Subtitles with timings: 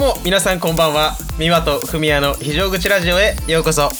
[0.00, 1.12] うも皆さんこんばんは。
[1.38, 3.90] 美和と文也の非常口ラジオへようこそ。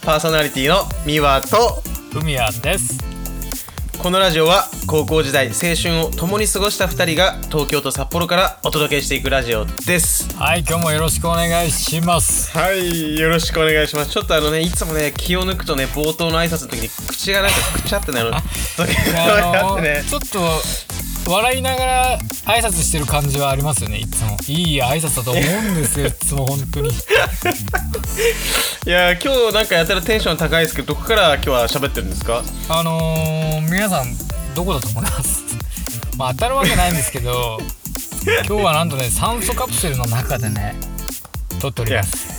[0.00, 1.82] パーソナリティの美和と
[2.18, 2.98] 海谷です。
[3.98, 10.34] このラジオは高校時代青春を共に過ごした2人が東京と札幌からお届けしていくラジオです。
[10.36, 12.56] はい今日もよろしくお願いします。
[12.56, 14.12] はいよろしくお願いします。
[14.12, 18.30] ちょっとあのねいつもね気を抜くとね冒頭の挨拶の時に口がなんかくちゃってなる。
[18.78, 20.04] 時いがあってね。
[20.08, 20.38] ちょっと
[21.26, 24.36] 笑いながら挨拶してる感じはありますよねいつも。
[24.46, 26.90] いい挨拶だと思うんですよ いつも本当に。
[26.90, 26.92] い
[28.90, 32.42] や今日なんかやたらテンション高いですけどどこから今日は喋ってるんですか？
[32.68, 34.14] あのー、皆さん
[34.54, 35.42] どこだと思います？
[36.16, 37.58] まあ当たるわけないんですけど
[38.46, 40.74] 今日はなんとね酸素カプセルの中でね
[41.60, 42.34] 撮っております。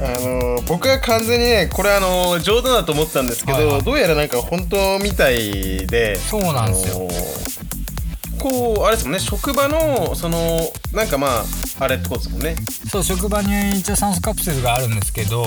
[0.00, 3.82] あのー僕は完全にねこれあのー冗談だと思ったんですけど、はいはい。
[3.82, 6.96] どうやらなんか本当みたいでそうなんですよ。
[6.96, 7.71] あのー
[8.42, 9.20] こうあれですもんね。
[9.20, 10.60] 職場のその
[10.92, 11.44] なんかまあ
[11.80, 12.56] あれってことですもんね。
[12.90, 15.44] そう職場に一応酸素カプセルがあるんですけど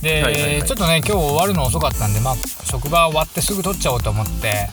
[0.00, 0.64] で、はいはいはい。
[0.64, 4.70] ちょっとね今日終わるの遅かったんでまあ職場終わってすぐ撮っちゃおうと思って。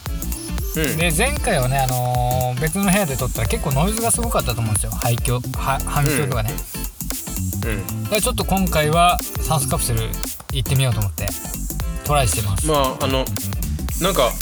[0.76, 0.96] うん。
[0.96, 4.92] で前回はね、あのー別の部屋で撮ったら結構ノイズがすごかったと思うんですよ。
[4.92, 6.50] 排響は反響とかね、
[7.64, 8.04] うん。
[8.10, 10.00] でちょっと今回は酸素カプセル
[10.52, 11.28] 行ってみようと思って。
[12.04, 13.24] トライしてます、まああの
[14.02, 14.32] なんか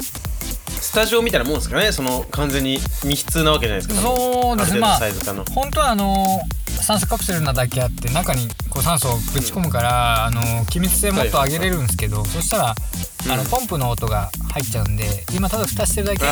[0.80, 4.08] スタジオみたいなもんですかねその完全に密室なわけじゃないですか。
[4.08, 4.80] そうですね。
[4.80, 5.44] まあある程度サイズ感の。
[5.46, 13.48] 本当はあのー酸素カプセルなだけあって中にこう酸素をぶち込むから、あのー気密性もっと上げれるんですけど、そしたら、あのうん。
[13.48, 15.04] ポンプの音が入っちゃうんで
[15.34, 16.24] 今ただ蓋してるだけ。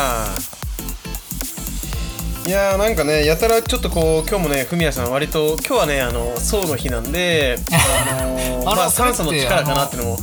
[2.46, 10.18] いやーなんかねやたらちょっとこう今日もねフミヤさん割と今日はねあの層の日なんであのー まあ酸素の力かなってのも。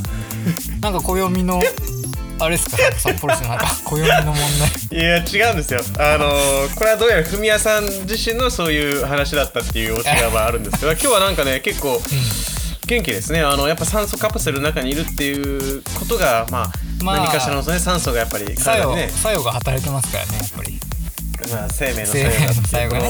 [0.81, 1.61] なんか暦の
[2.43, 2.77] あれですか？
[2.97, 4.35] 札幌市のなんか暦の問
[4.91, 4.99] 題。
[4.99, 5.81] いや違うんですよ。
[5.99, 12.01] あのーこれはどうやらフミヤさん自身のそういう話だったっていうオチがまああるんですけど今日はなんかね結構
[12.85, 13.41] 元気ですね。
[13.41, 16.71] あのやっぱ酸素カプセルの中にいるっていうことがまあ、
[17.03, 20.79] まあ何かしらの、ね、酸素がやっぱり作用、作用が働いてますからねやっぱり。
[21.51, 22.19] まあ、生命の作
[22.83, 23.09] 用がね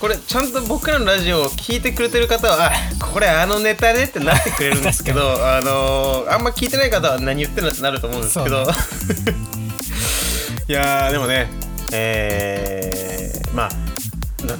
[0.00, 2.70] これちゃんと僕らのラジオを聞いてくれてる方はあ
[3.04, 8.70] これあのネタねってなってくれるんですけど あのーあんま聞いてない方は何言ってるのってなると思うんですけど、そ
[10.68, 11.48] いやーでもね
[11.92, 13.70] えー、まあ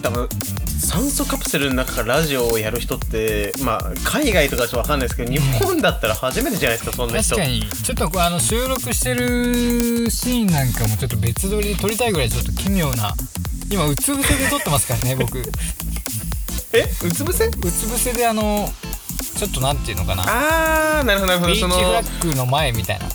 [0.03, 0.29] 多分
[0.79, 7.37] 酸素カプセルの中からラジオをやる人ってまあ海外とかちょっとわかんないですけど日本だったら初めてじゃないですかそんな人。
[7.37, 7.63] 確かに。
[7.69, 13.15] ちょっとこうあの収録してるシーンなんかもちょっと別撮りで撮りたいぐらいちょっと奇妙な
[13.71, 15.39] 今うつ伏せで撮ってますからね僕。
[15.39, 15.43] う
[16.73, 17.51] えうつ伏せ？
[17.51, 17.57] つ
[17.87, 18.69] 伏せであの
[19.37, 20.25] ちょっとなんていうのかな。
[20.27, 21.55] あーなるほどなるほど。
[21.55, 23.07] そのビーチフラッグの前みたいな。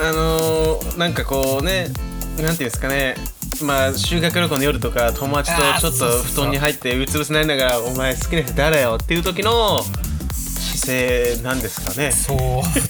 [0.00, 3.16] あのー、なんかこうねなんていうんですかね。
[3.62, 9.84] まあ修学旅行の夜とか友達とちょっと布団に入ってうつ伏せになりながら「お前好きな人誰よ?」っていう時の
[10.32, 12.10] 姿勢なんですかね。
[12.10, 12.38] そう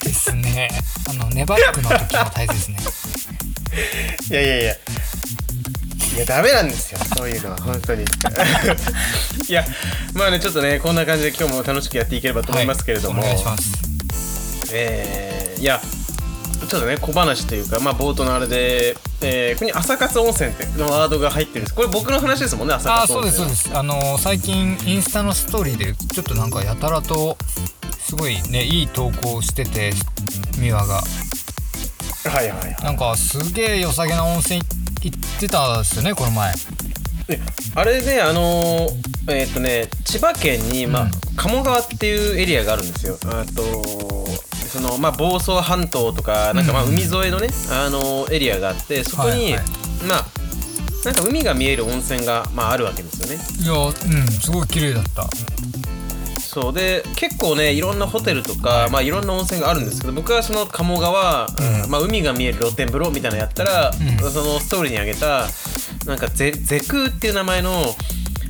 [0.01, 0.71] ですね。
[1.11, 2.79] あのネバックの時も大切ですね。
[4.31, 4.75] いやいやいや
[6.15, 6.99] いやダメなんですよ。
[7.17, 7.57] そういうのは。
[7.59, 8.05] 本当に。
[9.49, 9.65] いや
[10.15, 13.73] まあねちょっとねこんな感じで今日も楽しくやっていければと思いますけれども、はい、お願いします。
[14.73, 15.81] えーいや
[16.69, 21.75] ちょっとね小話というかまあ冒頭のあれで、えーここに朝活温泉ってのワードが入ってるんです。
[21.75, 23.79] これ僕の話ですもんね朝ああ活温泉そうですそうです。
[23.79, 27.37] あの最近インスタのストーリーでちょっとなんかやたらと
[28.07, 29.93] すごいねいい投稿してて
[30.59, 30.95] ミワが。
[30.95, 31.03] は
[32.31, 32.77] いはいはい。
[32.83, 34.67] なんかすげえ良さげな温泉行
[35.09, 36.53] ってたんですよねこの前。
[37.27, 37.41] で
[37.75, 41.11] あれねあのーえーっ、とね千葉県に、まあうん。
[41.37, 43.19] 鴨川っていうエリアがあるんですよ。
[43.27, 43.63] あと
[44.69, 46.91] そのまあ房総半島とかなんかまあうん。
[46.91, 49.63] 海沿いのね、あのーエリアがあってそこに、はいはい。
[50.07, 50.25] まあ
[51.05, 53.43] なんか海が見える温泉が、まあ、あるわけですよね。
[53.63, 55.29] いやうんすごい綺麗だった
[56.55, 61.91] そうで結構ねいろんなホテルとか、まあいろんな温泉があるんですけど僕はその鴨川、うん。
[61.91, 64.31] まあ、海が見える露天風呂みたいなのやったら、うん。
[64.31, 65.49] そのストーリーにあげた
[66.07, 67.71] なんかゼゼクーっていう名前の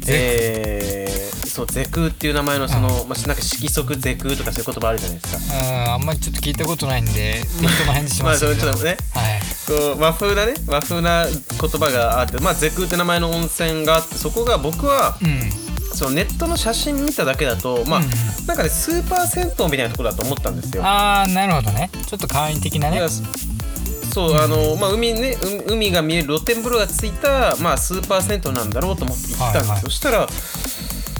[0.06, 5.72] えー、そうゼクーっていう名前のその、まあ、なんか色即ゼクーとかそういう言葉あるじゃないですか。
[5.72, 8.52] うんあんまりちょっと聞いたことないんで適当な返事しますけど。
[8.54, 8.96] れちょっとね。
[9.14, 9.40] はい。
[9.66, 15.63] こう和風なね和風な言葉があってまあゼクーって名前の温泉があってそこが僕はうん
[15.94, 18.06] そのネットの写真見ただけだとまあ、うん
[18.46, 20.84] なんかねスーパー銭湯みたいなところだと思ったんですよ。
[20.84, 21.90] ああなるほどね。
[22.06, 25.36] ちょっと簡易的ないねやそうあのまあ海ね
[25.66, 29.80] う海が見える露天風呂がついたまあスーパー銭湯なんだろうと思って行ったんですよ、はいはい。
[29.80, 30.28] そしたら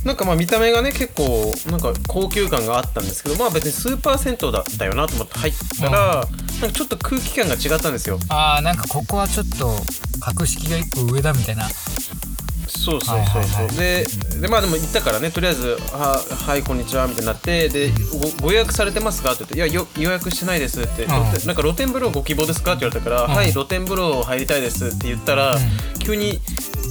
[0.05, 6.17] なんかまあ見た目がね結構なんか高級感があったんですけどまあ別にスーパー銭湯だったよなと思って入ったら、
[6.61, 8.19] なんかちょっと空気感が違ったんですよ。
[8.29, 9.75] ああなんかここはちょっと
[10.21, 11.67] 格式が一個上だみたいな
[12.85, 14.07] そうそうそうそう、で
[14.41, 21.09] でまあでも行ったからねとりあえず「ははいこんにちは」みたいになってでご「ご予約されてますか?」って言って「いやよ予約してないです」って、ん。
[21.09, 23.37] 露天なんか露天風呂ご希望ですか?」って言われたから「ん。
[23.37, 25.59] はい露天風呂入りたいです」って言ったら、ん。
[25.99, 26.41] 急に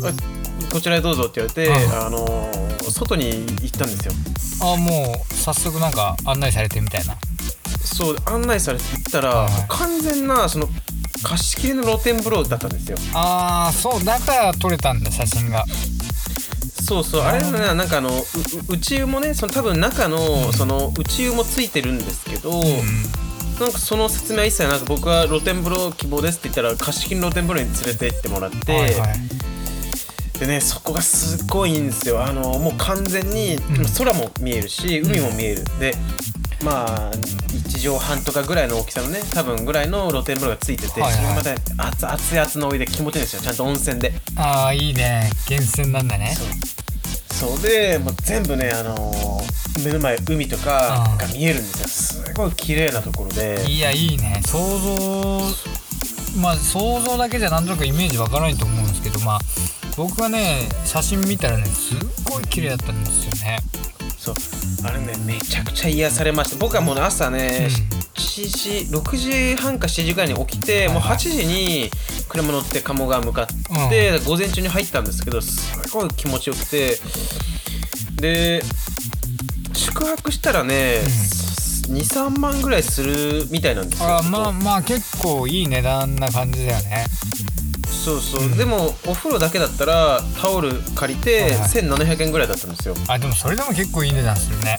[0.04, 0.12] あ
[0.72, 2.06] 「こちらへどうぞ」って言われて、うん。
[2.06, 4.14] あのー外に行ったんですよ。
[4.62, 7.16] あもう早速なんか案内されてみたいな。
[7.84, 10.70] そう案内されて行ったら、はい完全なその
[11.24, 12.98] 貸し切りの露天風呂だったんですよ。
[13.14, 15.66] ああそうだから撮れたんだ写真が。
[16.86, 18.14] そうそうあれねなんかあのう
[18.70, 22.64] う内湯もねその多分中のその内湯もついてるんですけど、うん。
[23.60, 30.40] なんかその説明は一切なく僕は露天風呂希望ですって言ったら貸し切りの露天風呂に連れて行ってもらって、はいはい。
[30.40, 32.24] でねそこがすっごいいいんですよ。
[32.24, 33.60] あのもう完全にん。
[33.98, 35.64] 空も見えるし、海も見える。
[35.80, 35.94] で
[36.64, 41.22] まあ1畳半とかぐらいの大きさのね多分ぐらいの露天風呂がついてて、はいはい。
[41.22, 43.42] それがまた熱熱々のお湯で気持ちいいんですよ。
[43.42, 44.14] ちゃんと温泉で。
[44.38, 45.30] ああいいね。
[45.50, 46.36] 源泉なんだね。
[47.32, 47.62] そう。
[47.62, 51.82] でもう全部ねあのー目の前海とかが見えるんです
[52.22, 52.24] よ。
[52.24, 53.66] すごい綺麗なところで。
[53.68, 54.42] いやいいね。
[54.46, 55.42] 想像
[56.40, 59.40] まあ想像だけじゃなんとなくイメージわからないと思うんですけどまあ
[59.98, 63.58] 僕はね写真見たらねすっごい綺麗だったんですよね
[64.24, 64.36] そう。
[64.86, 66.58] あれねめちゃくちゃ癒されました。
[66.58, 68.00] 僕はもうね朝ね、うん。
[68.14, 71.90] 7時6時半か7時ぐらいに起きて、もう8時に
[72.30, 76.98] 車乗って鴨川向かって、午前中に入ったんですけどすごい気持ちよくて
[78.16, 78.62] で
[79.74, 81.02] 宿泊したらね、
[81.90, 84.20] 23万ぐらいするみたいなんですよ。
[84.20, 87.06] あまあまあ結構いい値段な感じだよね
[88.04, 91.60] そうそう、でもお風呂だけだったらタオル借りてはいはい。
[91.62, 92.96] 1700円ぐらいだったんですよ。
[93.08, 94.78] あでもそれでも結構いい値段するね。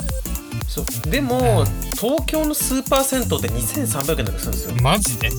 [0.68, 1.10] そう。
[1.10, 1.64] でも、
[1.98, 4.74] 東京のスーパー銭湯って2300円とかするんですよ。
[4.82, 5.30] マジで？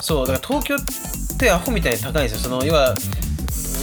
[0.00, 0.26] そう。
[0.26, 2.38] だから東京ってアホみたいに高いんですよ。
[2.38, 2.94] その要は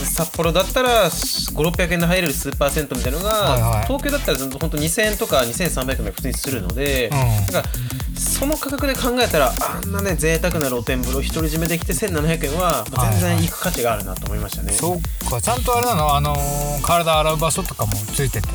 [0.06, 3.86] 札幌だったら5600円で入れるスーパー銭湯みたいなのが、はいはい。
[3.86, 7.46] 東京だったら本当2000円とか2300円が普通にするので、うん。
[7.48, 15.42] だからその価格で考えたらあんなね贅沢な露天風呂独り占めできて1700円は全然行く価値があるなと思いましたね、そっか。
[15.42, 16.16] ちゃんとあれなの？
[16.16, 18.48] あのー体洗う場所とかもついてて。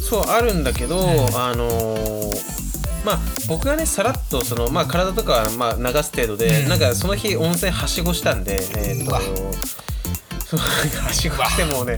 [0.00, 1.00] そうあるんだけど、ん。
[1.36, 2.58] あのー
[3.04, 6.68] まあ僕がねさらっとその、まあ、体とかはまあ流す程度で、うん。
[6.68, 9.12] なんかその日温泉はしごしたんでえっ、と
[10.56, 11.96] はしごしてもね。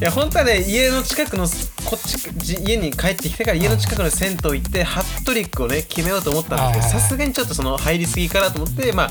[0.00, 1.44] いや本当はね家の近くの
[1.84, 9.08] こっちじ家に帰ってきてから家の近くの銭湯行ってハットリックをね決めようと思ったんですけどさすがにちょっとその入りすぎかなと思ってまあ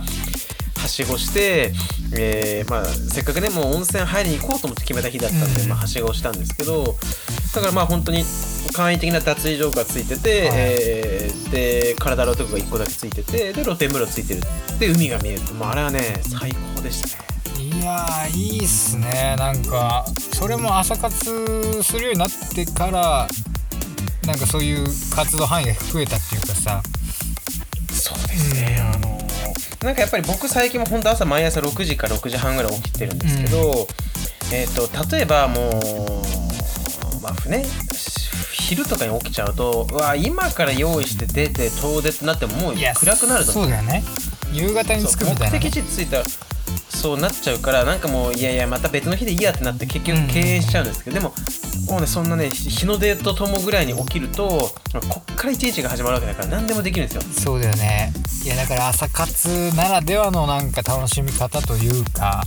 [0.80, 1.74] はしごして、
[2.18, 5.70] えーまあ、せっかくねもう温泉入りに行こうと思って決めた日だったんで、うん。
[5.70, 6.96] まあ、はしごしたんですけど
[7.54, 8.24] だからまあ本当に
[8.74, 14.42] 簡易的な脱衣所がついてて、はいえーで体洗うとこが1個だけついててで露天風呂ついてる
[14.80, 17.37] で海が見えるともうあれはね最高でしたね
[17.78, 19.36] いやーいいっすね。
[19.38, 23.28] なんかそれも朝活するようになってから
[24.26, 24.86] なんかそういう
[25.16, 26.82] 活動範囲が増えたっていうかさ。
[27.92, 29.18] そうですね、あの
[29.84, 33.88] なんかやっぱり僕最近も本当朝毎朝6時か6時半ぐらい起きてるんですけど、
[34.54, 37.66] えっ、と例えばもうまあね
[38.54, 44.04] 昼とかに起きちゃうとうわ今から用意して出て遠出ってなってももう暗くなるとそうだよね。
[44.54, 46.24] 夕方に着くみたいなね、的地着いたら
[46.90, 51.34] そうなっちゃうからなんかもういやいやまた別の日でいいやってなって結局敬遠しちゃうんですけど、でも
[51.90, 54.72] もうねそんなね日の出とともぐらいに起きると
[55.10, 57.22] こっから一日が始まるわけだから何でもできるんですよ。
[57.22, 58.12] そうだよね。
[58.44, 62.44] いやだから朝活ならではのなんか楽しみ方というか。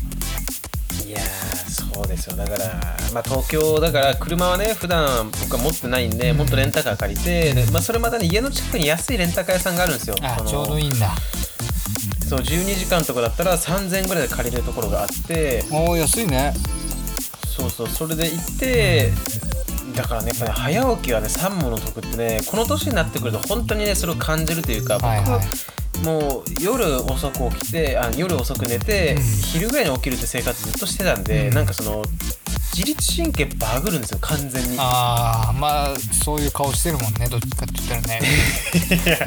[1.07, 2.37] いやーそうですよ。
[2.37, 2.81] だから、
[3.13, 10.17] まあ、東京だから車はね普段僕は持ってないんで、もっとレンタカー借りて、でまあ、それまたね家の近くに安いレンタカー屋さんがあるんですよ。
[10.23, 11.11] あちょうどいいんだ
[12.31, 15.65] そう12時間とかだったら3000円ぐらいで借りれるところがあって。
[15.73, 16.55] おお安いね。
[17.45, 19.11] そうそうそれで行って、
[19.97, 26.07] だからねやっぱね早起きはね三問の得ってねこの年になってくると本当にねそれを感じるというか僕、はいはい。
[26.07, 29.23] もう夜遅く起きてあ夜遅く寝て、うん。
[29.23, 31.55] 昼ぐらいに起きるって生活ずっとしてたんで、うん。
[31.55, 32.05] なんかその
[32.77, 34.77] 自律神経バグるんですよ完全に。
[34.79, 38.21] ああまあそういう顔してるもんねどっちかって言ったらね。
[39.05, 39.19] い や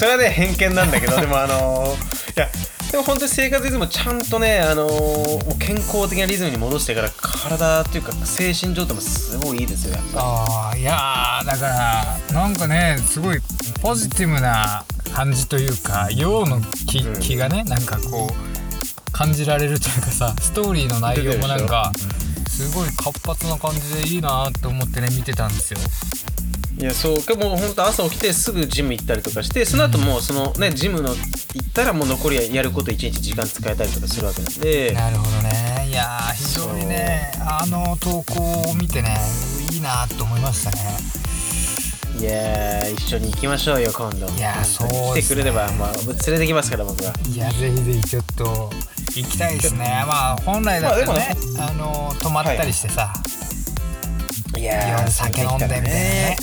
[0.00, 2.48] それはね偏見なんだけどでもあのーいや
[2.90, 13.38] でも本当に生活リズムちゃんとね、あのー健康的なリズムに戻してから体っていうか精神状態もすごいいいですよやっぱああいやーだからなんかねすごい
[13.82, 17.20] ポジティブな感じというか陽の気,、うん。
[17.20, 21.92] 気がねなんかこう感じられるというかさストーリーの内容もなんか
[22.48, 25.78] すごい活発な感じでいいなって思ってね見てたんですよ。
[25.78, 26.19] り
[26.80, 34.92] いやそうかもう本当朝起きてすぐジム行ったりとかしてその後もうそのねジムの行ったらもう残りやること一日時間使えたりとかするわけなんで。
[34.94, 35.86] なるほどね。
[35.90, 39.14] いやー非常にねあの投稿を見てね
[39.70, 40.78] いいなと思いましたね。
[42.18, 44.26] いやー一緒に行きましょうよ今度。
[44.30, 45.20] いやそうね。
[45.20, 47.12] 来てくれれば、まあ、連れてきますから僕は。
[47.28, 48.70] いやぜひぜひちょっと
[49.14, 50.02] 行きたいですね。
[50.06, 53.12] まあ本来だったらね,、あの泊まったりしてさ、
[54.56, 54.62] い。
[54.62, 56.36] や夜酒飲んでみたいなね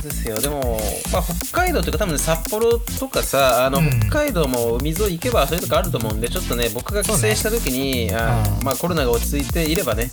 [0.00, 0.40] ですよ。
[0.40, 0.80] でも、
[1.12, 4.00] まあ、北海道というか多分札幌とかさあの、うん。
[4.08, 8.64] 北海道も海沿い行けばそういうとこあると思うんでちょっとね僕が帰省した時に、あーうん。
[8.64, 10.10] まあ、コロナが落ち着いていればね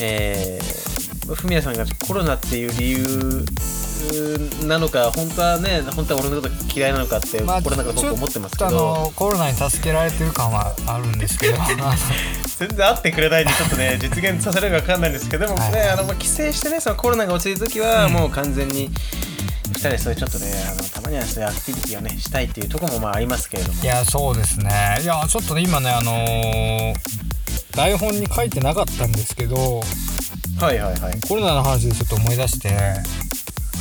[0.00, 3.44] えー、フミヤさんがコロナっていう理由
[4.66, 11.58] なのか本当はね本当は俺のこと嫌いなのかってまあ心の中で僕思ってますけちょっとあど、のコロナに助けられてる感はあるんですけど。
[12.58, 15.90] 全然会ってくれないんでちょっとね実現させるか分かんないんですけどでもね、はい。
[15.90, 18.12] あのまあ帰省してねそのコロナが落ち着いた時は、うん。
[18.12, 18.88] もう完全に
[19.72, 23.82] 2人でそういうちょっとねあのたまにはそういうアクティビティをねしたいっていうところもまあありますけれども。
[23.82, 25.00] いやそうですね。
[25.02, 26.94] いやちょっとね今ねあのー
[27.72, 29.80] 台本に書いてなかったんですけど。
[30.60, 31.20] はいはいはい。
[31.26, 32.68] コロナの話でちょっと思い出して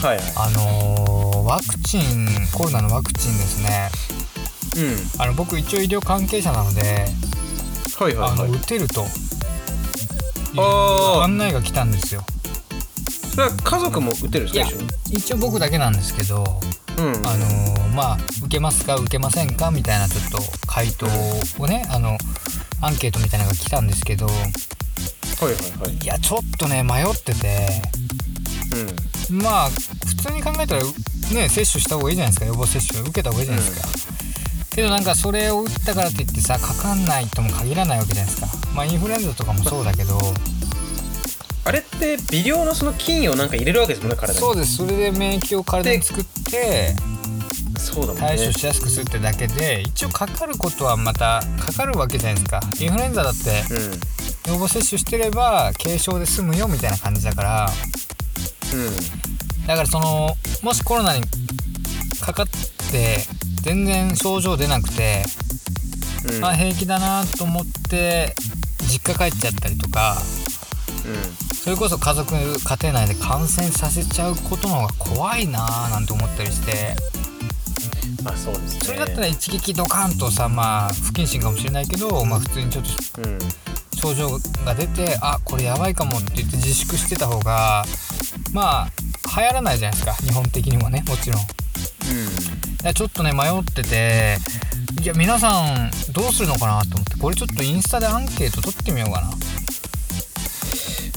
[0.01, 0.17] はい。
[0.17, 3.89] はいあのーワクチンコロナのワクチンですね。
[4.77, 5.21] うん。
[5.21, 7.07] あの僕一応医療関係者なので
[7.97, 8.31] はいはいはい。
[8.31, 9.05] あの打てると
[11.23, 12.23] 案内が来たんですよ。
[13.31, 16.43] それは家族も打てるんですか一応僕だけなんですけど
[16.97, 17.05] うん。
[17.27, 21.05] あのーまあ受けますか受けませんかみたいなちょっと回答
[21.59, 22.17] をねあの
[22.81, 24.37] アンケートみたいなのが来たんですけどはい
[25.45, 25.97] はいはい。
[25.97, 27.81] いやちょっとね迷ってて
[29.29, 29.41] うん。
[29.41, 29.69] まあ
[30.21, 30.83] 普通に考えたら
[31.33, 32.45] ね接種した方がいいじゃないですか。
[32.45, 34.13] 予防接種受けた方がいいじゃないですか、
[34.75, 38.47] けどなんかそれを打ったからといってさかかんないとも限らないわけじゃないですか。
[38.75, 40.19] まあインフルエンザとかもそうだけど。
[41.63, 44.39] あれって微量のその菌をなんか入れるわけですもんね体に。
[44.39, 44.77] そうです。
[44.77, 46.93] それで免疫を体に作って
[47.79, 48.21] そうだもんね。
[48.21, 52.61] 対処しやすくするってだけで一応かかることはまたかかるわけじゃないですか。
[52.79, 53.91] インフルエンザだってうん。
[54.53, 57.71] 予防接種してれば軽症で済むよみたいな感じだから。
[58.73, 59.20] うん
[59.71, 61.23] だからそのもしコロナに
[62.19, 62.45] かかっ
[62.91, 63.19] て
[63.61, 65.23] 全然症状出なくて、
[66.29, 66.41] うん。
[66.41, 68.35] まあ平気だなと思って
[68.89, 70.17] 実家帰っちゃったりとか
[71.05, 76.93] うそれこそ家族家庭内で感染させちゃうことの方が怖いなーなんて思ったりして。
[78.21, 78.81] んまあそうですね。
[78.81, 83.39] それだったら一撃ドカンとさまあ不謹慎かもしれないけど、まあ、普通にちょっとうん。
[84.01, 84.29] 症状
[84.65, 87.85] が出てあこれやばいかもって言って自粛してた方が
[88.53, 88.89] まあ
[89.39, 90.13] 流行らないじゃないですか。
[90.23, 91.03] 日本的にもね。
[91.07, 91.41] もちろん。
[91.41, 91.43] い
[92.83, 94.37] やちょっとね迷ってて
[95.01, 97.17] いや皆さんどうするのかなと思って。
[97.17, 99.31] これちょっとインスタでアンケート取ってみようかな。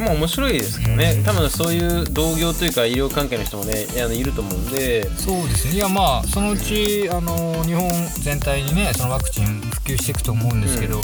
[0.00, 1.25] まあ面白いですけどね、うん。
[1.25, 5.09] 多分そういう同業というか医療関係の人もねいやいると思うんで。
[5.17, 11.03] そうですねいやまあそのうちあの日本全体にねそのワクチン普及していくと思うんですけど、うん。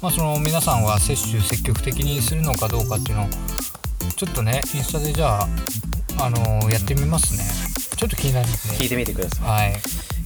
[0.00, 3.28] まあその皆さんは接種積極的にするのかどうかっていうのを
[4.22, 5.48] ちょっとねインスタでじゃあ
[6.20, 7.42] あのやってみますね。
[7.96, 9.74] ちょっと気になるんで聞いてみてくださはい。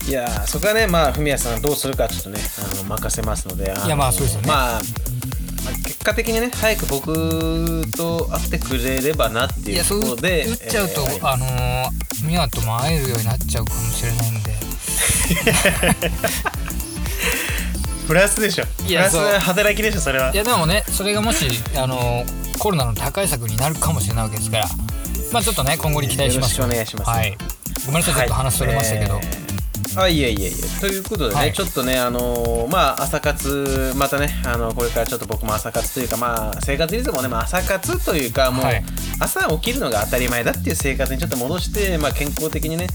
[0.07, 4.49] いいやーそこはねまあ文也さんがどうするかちょっとねあの任せますのでいやまあそうですよね。
[4.49, 4.83] まあまあ
[5.85, 11.89] 結果的にね早く僕と会ってくれればなっていういやそうところで打っちゃうと、えーあのー
[12.27, 14.53] ミワとも会えるようになっちゃうかもしれないんで
[18.07, 18.65] プラスでしょ。
[18.65, 19.25] プラスいやそう。
[19.25, 20.33] 働きでしょそれは。
[20.33, 21.47] いやでもねそれがもし
[21.77, 22.25] あの
[22.59, 24.67] コロナの打開策になるかもしれないわけですから
[25.33, 27.11] まあちょっとね今後に期待しますよろしくお願いします。
[27.11, 27.37] はい。
[27.87, 29.25] ごめんなさいちょっと話それましたけど、はい。
[29.25, 30.01] えー。
[30.01, 30.81] あいえいえいえ。
[30.81, 31.53] ということでね、はい。
[31.53, 38.85] ちょっとねあのーまあ朝活またねあのこれからちょっと僕も朝活というかまあ生活リズムもね、まあ、朝活というかもう、はい。
[39.19, 42.87] 朝起きるのが当たり前だっていう生活にちょっと戻して、まあ、健康的にね、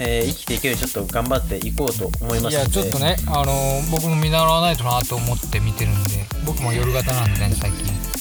[0.00, 3.52] えー生きていけるちょっと頑張っていこうと思いますいやちょっとねあの
[3.90, 6.10] 僕も見習わないとなと思って見てるんで
[6.44, 8.13] 僕も夜型なんでね最近。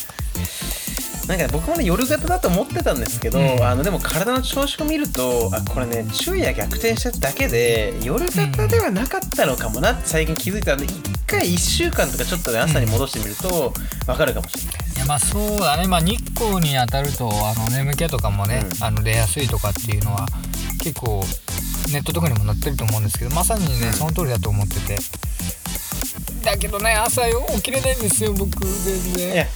[1.28, 3.64] なんか僕もね夜型だと思ってたんですけど、うん。
[3.64, 10.94] あのでも体の調子を見るとあこれね昼夜逆転しただけで夜型ではなかったのかもなって最近気づいたんで一
[11.26, 13.74] 回1週間とかちょっとね朝に戻してみると
[14.06, 14.96] 分かるかもしれないです。
[14.98, 15.88] いやまあそうだね。
[15.88, 18.84] まあ日光に当たるとあの眠気とかもね、うん。
[18.84, 20.26] あの出やすいとかっていうのは
[20.80, 21.24] 結構
[21.92, 24.98] ネットとかにも載ってると思うんですけどまさにねその通りだと思ってて。
[26.44, 29.48] だけどね朝よ起きれないんですよ僕全然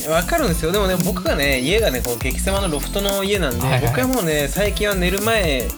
[0.00, 0.72] いや分かるんですよ。
[0.72, 5.68] でもね僕がね家がねこう激狭のロフトの家なんで、はいはい僕はもうね最近は寝る前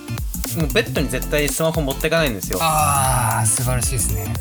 [0.57, 2.59] もうベッドに絶対スマホ持ってかないんですよ。
[2.61, 4.33] ああ素晴らしいですね。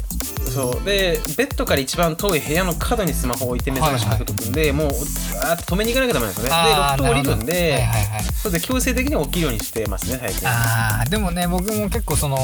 [0.54, 0.86] そう。
[0.86, 6.70] でベッドから一番遠い部屋の角にスマホを置いて目覚ましかけとくんで、もうあーって止めに行かなきゃダメなんですよね。
[6.70, 7.94] でロフト降りるんで、なるほど。
[7.94, 8.24] はいはいはい。
[8.24, 10.50] それで強制的に起きるようにしてますね最近。
[10.50, 12.38] あーでもね僕も結構その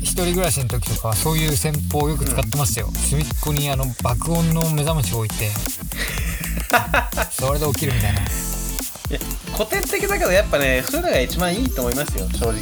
[0.00, 5.50] 一人暮らしの時とかはそういう戦法をよく使ってましたよ、隅っこにあの爆音の目覚ましを置いて。
[7.32, 8.20] それで起きるみたいな。
[8.20, 8.22] い
[9.14, 9.18] や
[9.54, 12.54] 古典的だけどやっぱねそういうのが一番いいと思いますよ正直。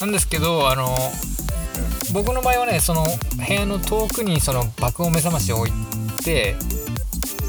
[0.00, 1.12] なんですけどあの、
[2.12, 5.72] 僕の場合はねその部屋の遠くにその爆音目覚ましを置い
[6.22, 6.56] て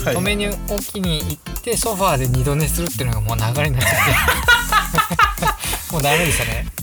[0.03, 3.95] はい止めに置きに行ってソファーで二度寝するっていうのがもう流れになっちゃっ
[5.89, 5.91] て。
[5.91, 6.65] もうダメでしたね。
[6.69, 6.74] うん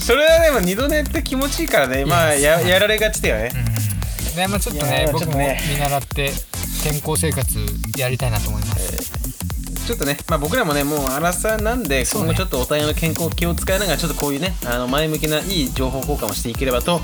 [0.00, 2.04] それはでも二度寝って気持ちいいからね。
[2.04, 3.50] まあいやややられがちだよね。
[3.54, 4.36] うん。
[4.36, 6.30] でまあちょっとね僕も見習って
[6.82, 7.58] 健康生活
[7.98, 9.12] やりたいなと思います、
[9.86, 17.00] ちょっとね、まあ、僕らもねもうアラサーなんで今後ちょっとお互いの健康を気を使いながらちょっとこういうねあの前向きないい情報交換をしていければと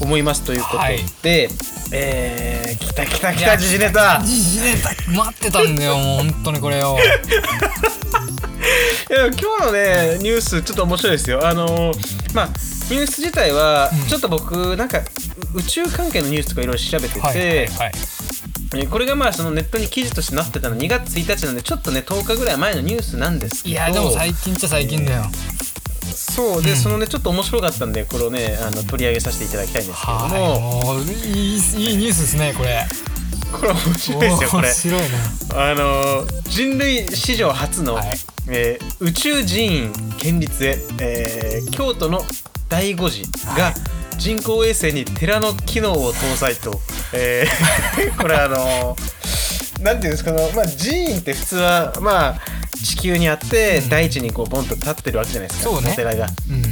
[0.00, 0.98] 思いますということで、はい。
[1.90, 4.20] えー、来た来た来た時事ネタ。
[4.22, 6.98] 時事ネタ待ってたんだよもう本当にこれを
[9.10, 11.46] 今日のねニュースちょっと面白いですよ。
[11.46, 12.46] あのーまあ
[12.90, 14.08] ニュース自体はうん。
[14.08, 15.00] ちょっと僕なんか
[15.54, 17.66] 宇宙関係のニュースとかいろいろ調べてて、はいはいはい。
[18.74, 23.72] えーこれがまあそのネットに記事としてなってたの2月1日なんでちょっとね10日ぐらい前のニュースなんですけど。
[23.72, 25.24] いやでも最近っちゃ最近だよ。
[26.14, 26.76] そうで、うん。
[26.76, 30.60] そのねちょっと面白かったんでこれをねあの取り上げさせていただきたいんですけれどはい。
[30.60, 32.84] も、いいいいニュースですねこれ
[33.52, 34.68] これ面白いですよこれ。
[34.68, 35.70] 面白いな。
[35.70, 38.06] あの人類史上初の、はい。
[38.50, 42.22] えー宇宙寺院建立へ、えー京都の
[42.68, 43.26] 第五寺
[43.56, 43.74] がはい。
[44.18, 46.80] 人工衛星に寺の機能を搭載と、
[47.12, 48.96] えー これあの
[49.82, 52.40] なんていうんですかまあ、寺院って普通はまあ
[52.84, 53.88] 地球にあって、うん。
[53.88, 55.90] 大地にこうボンと立ってるわけじゃないですかそうね。
[55.92, 56.26] お寺が。
[56.50, 56.62] うん。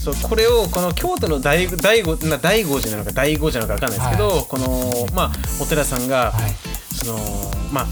[0.00, 6.52] そうこれをこの京都の大大悟な大悟寺なのか大悟寺なのか分かんないですけど、このまあお寺さんが、はい。
[6.94, 7.18] その
[7.72, 7.86] まあ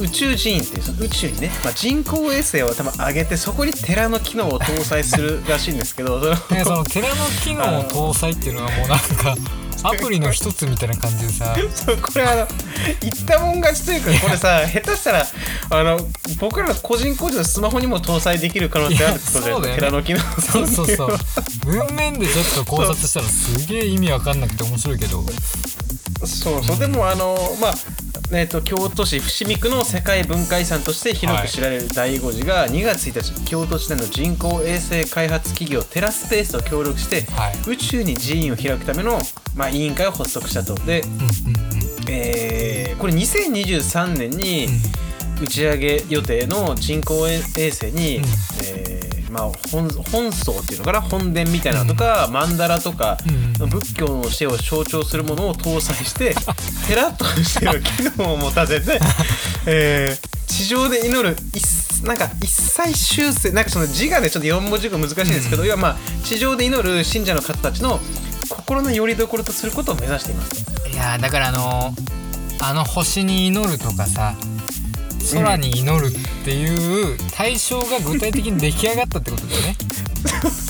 [0.00, 9.36] 宇宙寺院っていうその宇宙にね、まあ、人工衛星を多分上げてそこに寺の機能を搭載するらしいんですけどその寺の機能を搭載っていうのはもうなんか
[9.82, 11.54] アプリの一つみたいな感じでさ。
[11.74, 12.48] そうこれあの
[13.00, 15.26] 言ったもん勝ちというかこれさ 下手したら
[15.70, 16.00] あの
[16.38, 19.80] 僕らの個人個人のスマホにも搭載できる可能性あるってことで、いやそうだよね。
[19.80, 21.18] 寺の機能そうそうそう。
[21.66, 25.24] 文面でちょっと考察したらすげえ意味わかんなくて面白いけど。
[26.24, 26.64] そう。
[26.64, 26.78] そう。
[26.78, 27.74] でもあのまあ
[28.30, 37.70] えー、と京都市伏見区の世界文化遺産として広く知られる第五寺が2月1日京都市内の人工衛星開発企業テラスペースと協力して、はい。
[37.70, 39.18] 宇宙に寺院を開くための、
[39.56, 40.74] まあ、委員会を発足したと。
[40.74, 41.10] で、うん
[42.10, 44.66] えーこれ2023年に
[45.40, 48.24] 打ち上げ予定の人工衛星に、うん。
[48.64, 48.97] えー
[49.30, 51.00] まあ、本本草っていうのかな？
[51.00, 53.16] 本殿みたいなのとか、曼荼羅とか、
[53.60, 53.68] うん。
[53.68, 56.34] 仏教の教えを象徴するものを搭載して
[56.88, 57.82] 寺としての機
[58.16, 59.00] 能を持たせて、
[59.66, 61.62] えー地上で祈る一
[62.04, 68.00] なんか一切修正なんかその字がねちょっと4文字が難しいですけど、要はまあ地上で祈る信者の方たちの
[68.48, 70.64] 心の拠り所とすることを目指しています。
[70.90, 72.18] いやーだからあのー
[72.60, 74.34] あの星に祈るとかさ
[75.32, 79.76] 空に祈るっていう対象が具体的に出来上がったってことだよね。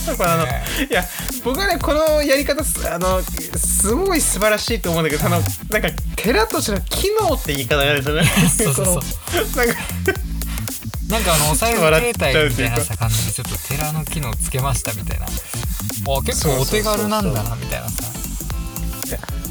[0.06, 1.04] だからあの、ねいや
[1.44, 8.24] 僕はねこのやり方すあのすごい素晴らしいと思うんだけどそのなんか寺としての機能って言い方があるんですよね。
[8.48, 8.94] そうそうそう。
[8.96, 9.02] の
[9.56, 9.74] なんか
[11.08, 15.26] なんかあのお財布携帯みたいなさ感じでちょっと寺の機能つけましたみたいな。
[15.26, 18.17] あ結構お手軽なんだなみたいなさ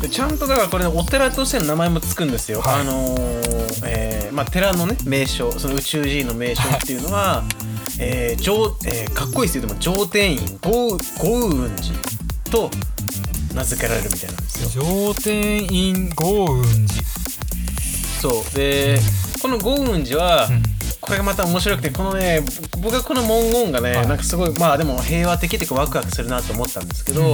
[0.10, 2.81] ちゃんとだからこれ、ね、お寺としての名前もつくんですよ、はい。
[2.81, 7.43] あのーえーまあ、寺のね名称その宇宙寺院の名称っていうのは、
[7.99, 9.67] えー上えーかっこいいですよ。
[9.67, 11.95] でも上天院豪豪雲寺
[12.51, 12.69] と
[13.55, 14.83] 名付けられるみたいなんですよ。
[14.83, 17.03] 上天院豪雲寺。
[18.21, 18.55] そう。
[18.55, 18.99] で、
[19.41, 20.63] この豪雲寺は、うん。
[20.99, 22.41] これがまた面白くてこのね
[22.81, 24.07] 僕はこの文言がね、はい。
[24.07, 27.31] なんかすごいまあでも平和的っていうかワクワクするなと思ったんですけど、うん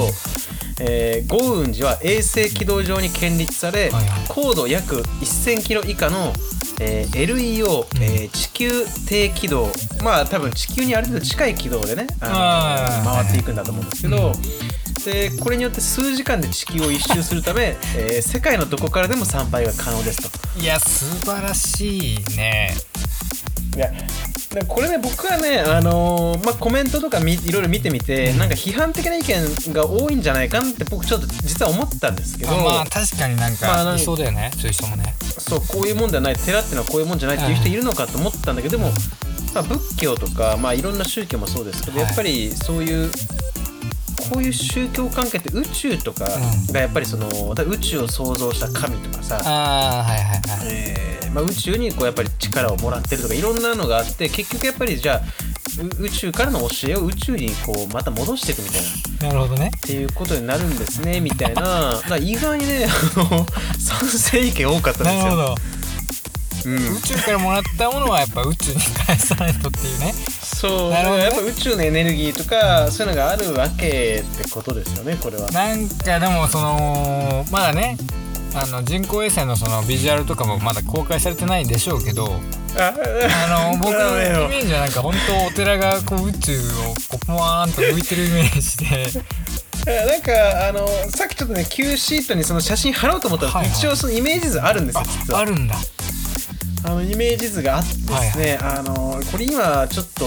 [0.85, 3.89] えー豪雲寺は衛星軌道上に建立され、
[4.27, 6.33] 高度約1000キロ以下の、
[6.81, 8.03] えー LEO、うん。
[8.03, 9.69] えー地球低軌道
[10.03, 14.33] まあ多分地球にある程度近い軌道でね回っていくんだと思うんですけど、
[15.05, 20.29] でこれによって数時間で地球を一周するため、 えー世界のどこからでも参拝が可能ですと。
[20.59, 22.75] いや素晴らしいね。
[23.75, 23.91] いや
[24.53, 28.37] でこれね僕はね、あのーまあ、コメントとかみいろいろ見てみて、うん。
[28.37, 35.15] なんか批判的な意見が多いんじゃないかなって僕ちょっと実は思ったんですけど、あまあ確かになんまあそうだよねそういう人もね。
[35.21, 38.91] そうこういうもんではない寺っていうのはこういうもんじゃないっていう人いるのかと思ったんだけどでも、
[39.53, 42.07] まあ、仏教とか、まあ、いろんな宗教もそうですけど、はい。
[42.07, 43.11] やっぱりそういう
[44.29, 46.73] こういう宗教関係って宇宙とかうん。
[46.73, 47.27] がやっぱりその
[47.67, 50.73] 宇宙を創造した神とかさ、ああはいはいはい。
[50.73, 55.21] えーまあ、宇宙にこうやっぱり力をもらってるとかいろんなのがあって結局やっぱりじゃあ
[55.99, 58.81] う宇宙からの教えを宇宙にこうまた戻していくみたい
[59.21, 59.27] な。
[59.29, 59.71] なるほどね。
[59.75, 62.01] っていうことになるんですねみたいな。
[62.21, 63.45] 意外にねあの
[63.79, 65.15] 賛成意見多かったんですよ。
[65.15, 65.55] なるほど。
[65.77, 65.82] うん
[66.65, 70.13] 宇宙からもらったものはやっぱ宇宙に返さないとっていうね
[70.63, 71.23] そう、なるほどね。
[71.25, 75.51] やっぱ宇宙のエネルギーとかそういうのがあるわけってことですよねこれは。
[75.51, 77.97] なんかでもそのまだね
[78.55, 82.39] あの人工衛星のそのビジュアルとかもまだ公開されてないんでしょうけど
[82.77, 82.93] あ
[83.47, 86.61] あの 僕のイメージはなんか本当お寺がこう宇宙を
[87.09, 89.23] こうポワーンと浮いてるイメージで。
[89.83, 90.31] なんか
[90.69, 93.73] あのさっきちょっとね Q シートにその写真貼ろうと思ったら、はいはい。
[93.73, 95.41] 一応そのイメージ図あるんですよ実は。
[95.41, 95.75] あるんだ
[96.85, 100.25] あのイメージ図があってですね、あのこれ今ちょっと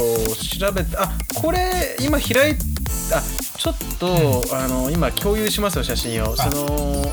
[0.58, 2.54] 調べてあこれ今開い
[3.12, 3.22] あ
[3.58, 6.36] ちょっと、あの今共有しますよ写真を。
[6.36, 7.12] その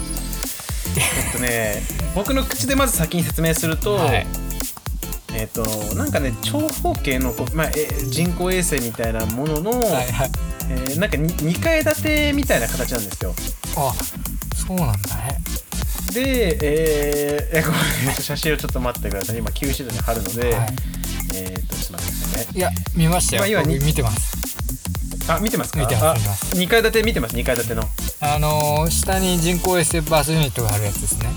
[0.96, 1.82] えっとね
[2.16, 4.28] 僕の口でまず先に説明すると、はい。
[5.36, 5.64] えっと
[5.96, 10.32] なんかね長方形のまあ、え人工衛星みたいなものの、はいはい。
[10.70, 13.34] えーなんか 2, 階建てみたいな形なんですよ。
[13.76, 13.94] あ
[14.68, 15.38] そうなんだね
[16.14, 17.72] で、えー、えこ
[18.08, 19.38] れ写真をちょっと待ってください。
[19.38, 20.76] 今 Q シートに貼るので、はい。
[21.36, 22.52] えー、っとちょっと待ってくださいね。
[22.56, 24.38] いや見ましたよ、まあ今見てます。
[25.32, 25.80] あ見てますか？
[25.80, 26.56] 見てますあ見てます。
[26.56, 27.84] 2階建て見てます？2階建ての。
[28.22, 31.30] あのー下に人工衛星バスユニットがあるやつですね。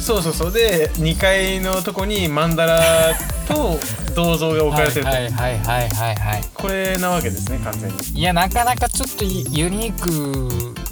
[0.00, 0.52] そうそうそう。
[0.52, 3.14] で2階のとこにマンダラ
[3.48, 3.78] と
[4.14, 7.96] 銅像が置かれてると、はいはいはいはいはいこれなわけですね完全に。
[8.20, 10.10] いやなかなかちょっとユニーク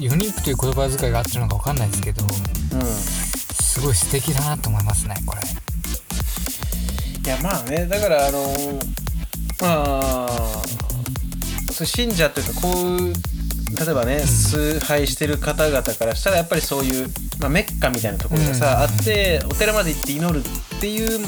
[0.03, 2.25] ユニークという言葉遣いがあってるのか分かんないですけど
[2.73, 2.83] うん。
[2.83, 5.43] すごい素敵だなと思いますねこれ。
[7.25, 9.03] いやまあねだからあのー
[9.61, 10.63] まあ
[11.73, 13.13] そう信者というかこう
[13.79, 17.09] 例えばね崇拝してる方々からしたらやっぱりそういう、
[17.41, 18.73] まあ、メッカみたいなところがさ、うん。
[18.83, 21.21] あってお寺まで行って祈るっていう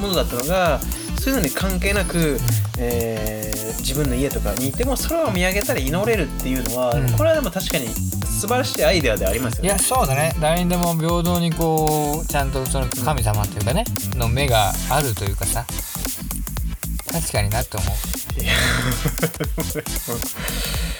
[0.00, 0.80] ものだったのが
[1.20, 2.38] そういうのに関係なく、
[2.78, 7.10] えー自分の家とかにいても空を見上げたら祈れるっていうのは、うん。
[7.12, 9.68] これはでも確かに素晴らしいアイデアでありますよね。
[9.68, 10.34] いやそうだね。
[10.40, 15.64] 誰にでも平等にこうちゃんとその神様というかねの目があるというかさ
[17.12, 17.88] 確かになって思う。
[18.40, 18.52] いや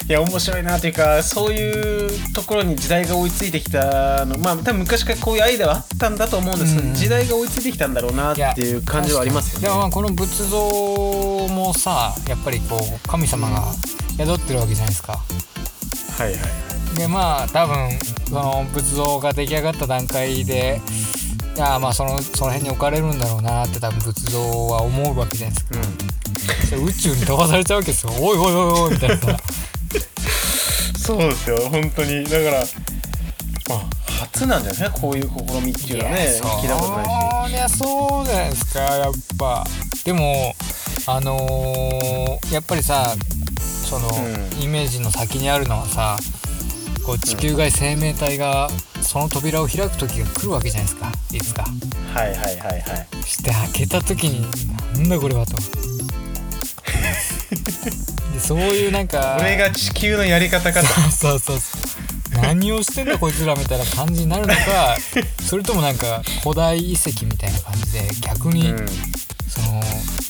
[0.09, 9.69] いや面白いなというかそういうところに時代が追いついてきたのまあ多分昔からこういうアイデアはあったんだと思うんですけど、うん時代が追いついてきたんだろうなっていう感じはありますよね。
[9.69, 10.59] でもまあこの仏像
[11.49, 13.73] もさやっぱりこう神様が
[14.19, 15.13] 宿ってるわけじゃないですか。
[15.13, 16.97] はいはいはい。
[16.97, 21.10] でまあ多分その仏像が出来上がった段階でい
[21.57, 25.67] やまあそのその辺に置かれるんだろうなって多分仏像は思うわけじゃないです
[26.71, 26.77] か。
[26.77, 26.85] うん。
[26.85, 28.13] 宇宙に飛ばされちゃうわけですよ。
[28.21, 29.17] おいおいおいおいみたいな。
[29.17, 29.37] さ
[30.99, 32.25] そうですよ本当に。
[32.25, 32.65] だから
[33.69, 33.89] まあ
[34.21, 36.41] 初なんじゃないですかこういう試みっていうのはね。
[36.43, 37.11] 聞いたことないし。
[37.43, 39.65] そりゃそうじゃないですかやっぱ
[40.05, 40.55] でも
[41.07, 43.15] あのーやっぱりさ
[43.85, 44.11] その、う
[44.59, 46.19] んイメージの先にあるのはさ
[47.05, 48.69] こう地球外生命体が
[49.11, 51.11] その扉を開く時が来るわけじゃないですか。
[51.33, 51.65] いつか。
[52.15, 53.09] はいはいはいはい。
[53.23, 54.47] そして開けた時に
[55.03, 55.57] なんだこれはと。
[58.33, 60.87] でそういうなんかこれが地球のやり方かと。
[61.11, 61.77] そうそうそ
[62.39, 62.41] う。
[62.41, 64.97] 何をしてんだこいつらみたいな感じになるのか
[65.45, 68.87] それともなんか古代遺跡みたいな感じで逆に、うん。
[69.49, 69.61] そ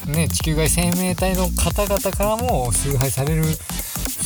[0.06, 3.44] のね地球外生命体の方々からも崇拝される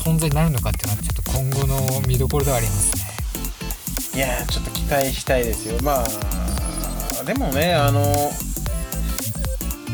[0.04, 3.13] 存在になるのかっていうのはちょっと今後の見どころではありますね。
[4.14, 5.78] いやーちょっと期待したいですよ。
[5.82, 8.30] まあでもねあの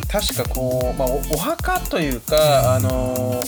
[0.08, 3.40] 確かこう、まあ、おお墓というか、あの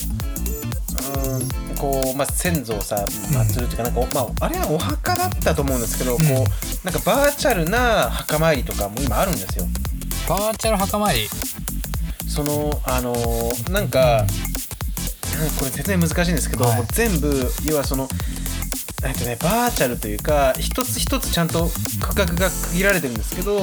[1.27, 9.67] うんこう、まあ、先祖をさ祀るというかなんか、まあ、あれはお墓だったと思うんですけど、こうなんかバーチャルな墓参りとかも今あるんですよ。
[10.29, 11.29] バーチャル墓参り？
[12.29, 13.13] そのあの
[13.71, 14.25] なんか、
[15.59, 16.77] これ説明難しいんですけど、はい。
[16.77, 18.09] もう全部要はその
[19.05, 21.69] えっとねバーチャルというか一つ一つちゃんと
[22.01, 23.61] 区画が区切られてるんですけど、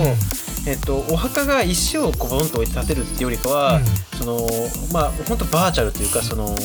[0.68, 3.86] えっと、お墓が石をこうボンと置いて建てるっていうよりかは、うん。
[4.18, 4.48] その
[4.92, 6.56] まあ本当バーチャルというかその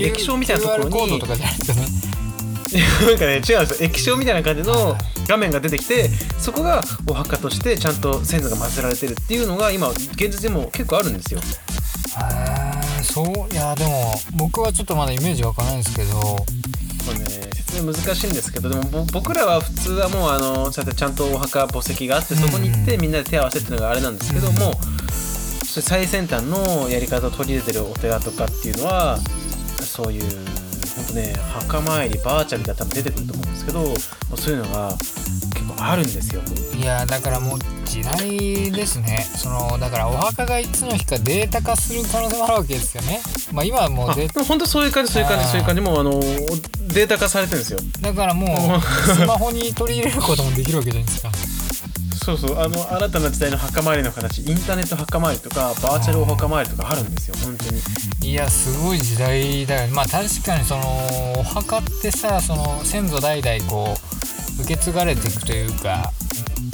[0.00, 3.88] 液晶みたいなところに なんかね違うんですよ。
[3.88, 11.40] 液晶みたいな感じの画面が出てきてそこがお墓としてちゃんと先祖が祀られてるっていうのが今現実でも結構あるんですよ。
[11.40, 16.44] へーそういやでも僕はちょっとまだイメージわからないんですけど。
[17.04, 24.72] これね難しいんですけどでもぼ僕らは普通はもうあのちゃんとちゃんとお墓墓石があってそこに行ってうんみんなで手を合わせっていうのがあれなんですけども、
[25.64, 29.18] 最先端のやり方を取り入れてるお寺とかっていうのは
[29.80, 30.22] そういう
[30.96, 33.96] 本当ね墓参りバーチャルが多分出てくると思うんですけど
[34.36, 36.42] そういうのが結構あるんですよ。
[36.76, 37.58] いやだからもう
[37.94, 39.24] 時代ですね。
[39.36, 43.20] そのだからお墓がいつの日かデータ化する可能性もあるわけですよね。
[43.52, 46.18] まあ今はもうデでも本当そういう感じそういう感じそういう感じもうあの
[46.92, 47.78] データ化されてるんですよ。
[48.00, 48.80] だからもう
[49.14, 51.30] スマホに取り入れることもできるわけじゃないですか。
[52.24, 57.80] そうそうあの新たな時代の墓参りの形インターネット墓参りとかバーチャルお墓参りとかあるんですよ本当に。
[58.28, 59.94] いやすごい時代だよね。
[59.94, 60.82] まあ確かにその
[61.38, 63.94] お墓ってさその先祖代々こ
[64.58, 66.12] う受け継がれていくというか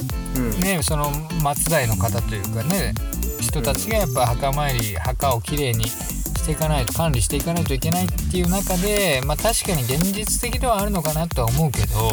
[0.39, 1.11] ねその
[1.55, 2.93] 末代の方というかね
[3.39, 12.11] 人たちがやっぱ墓参り墓をきれいにしていかないと管理していかないといけないっていう中でまあ確かに現実的ではあるのかなとは思うけど。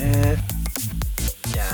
[0.00, 0.36] ね
[1.54, 1.64] いや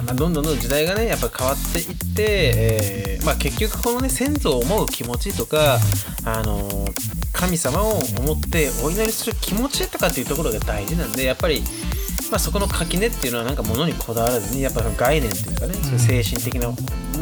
[0.00, 5.78] ーまあ、どんどんどんどん時代がねやっぱ変わっていって、えーまあ、結局このね先祖を思う気持ちとか、
[6.26, 11.62] あのー神様を思ってお祈りする気持ちとかっていうところが大事なんでやっぱり、
[12.30, 16.76] まあ、そこの垣根っていうのはなんか物にこだわらずにやっぱその概念というかね、そういう精神的なも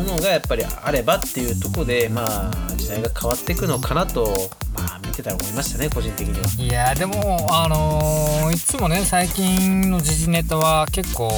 [0.05, 4.27] のがやっぱりあればっていうところで、まあ、時代が変わっていくのかなと、
[4.75, 6.47] まあ、見てたら思いましたね個人的には。
[6.63, 11.31] いやでもあのーいつもね最近の時事ネタは結構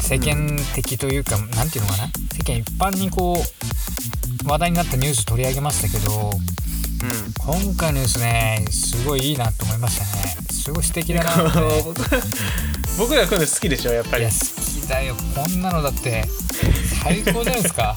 [0.00, 2.06] 世間的というか、なんていうのかな？
[2.32, 3.34] 世間一般にこ
[4.44, 6.32] う話題になったニュース取り上げましたけど
[7.02, 7.64] うん。
[7.64, 10.36] 今回のニュースねすごいいいなと思いましたね。
[10.50, 11.82] すごい素敵だなって。
[11.82, 12.00] 僕
[12.98, 14.22] 僕らこういうの好きでしょやっぱり。
[14.22, 14.36] いや好
[14.86, 15.16] きだよ。
[15.34, 16.24] こんなのだって
[17.02, 17.94] 最高じゃないですか。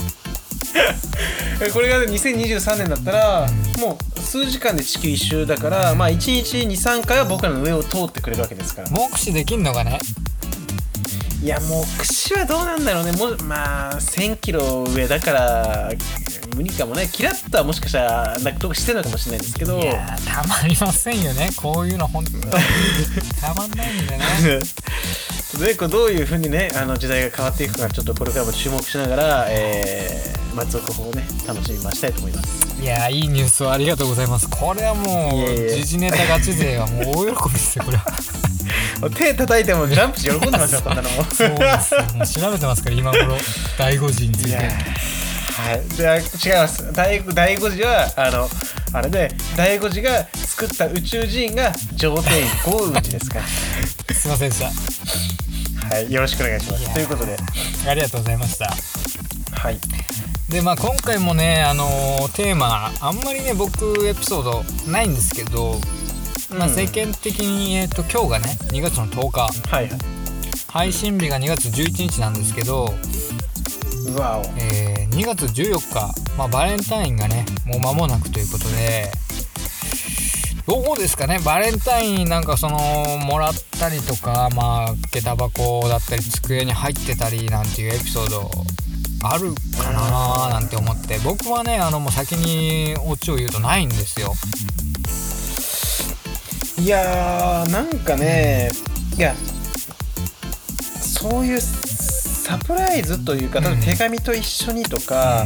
[1.74, 8.90] これがね2023年だったらもう数時間で地球一周だからまあ1日23回は僕らの上を通ってくれるわけですから。
[8.90, 10.00] 目視できんのがね？
[11.42, 13.12] いやもう串はどうなんだろうね。
[13.12, 15.92] もうまあ1000キロ上だから
[16.56, 17.10] 無理かもね。
[17.12, 19.80] キラッとはもしかしたら納得してるのかもしれないですけど。
[19.80, 21.50] いやーたまりませんよね。
[21.56, 22.44] こういうの本当に
[23.42, 24.20] たまんないんだよ
[24.60, 24.66] ね。
[25.60, 32.82] でこうどういうふうにねあの時代が変わっていくかちょっとこれからも注目しながら、えー、まあ続報をね楽しみましたいと思います。
[32.82, 34.50] いやーいいニュースをありがとうございます。
[34.50, 38.06] これはもうえ時事ネタガチ勢はもう大喜びですよこれは。
[39.16, 41.10] 手叩いてもジャンプして喜んでますよこんなの。
[41.10, 43.38] も そうです調べてますから今頃。
[43.78, 44.70] 第五次について
[45.56, 46.24] はい、であ違い
[46.62, 46.92] ます。
[46.92, 48.50] 第第五次はあの
[48.92, 53.40] あれで第五次が作った宇宙人が上天豪雲寺ですか
[54.14, 54.66] すいませんでした。
[55.90, 56.94] らはいよろしくお願いします。
[56.94, 57.38] ということで。
[57.88, 58.76] ありがとうございました。
[59.54, 59.80] はい。
[60.50, 65.80] でまあ今回もねあのーテーマあんまりね僕エピソードないんですけど、
[66.50, 66.76] まあ、うん。
[66.76, 69.40] 世間的に、えー、と今日がね2月の10日。
[69.74, 70.16] はいはい。
[70.68, 72.94] 配信日が2月11日なんですけど、
[74.58, 79.12] えー2月14日、まあ、バレンタインがねもう間もなくということで。
[80.68, 81.38] どうですかね。
[81.46, 82.80] バレンタインなんかその
[83.20, 88.50] もらったりとかまあ下駄箱だったり机に入ってたりなんていうエピソード
[89.24, 91.20] あるかななんて思って。
[91.20, 94.34] 僕はねあのもう先にオチを言うとないんですよ。
[96.80, 98.72] いやーなんかね
[99.18, 99.36] いや
[101.00, 101.62] そういう
[102.46, 105.46] サプライズというか、例えば手紙と一緒にとか、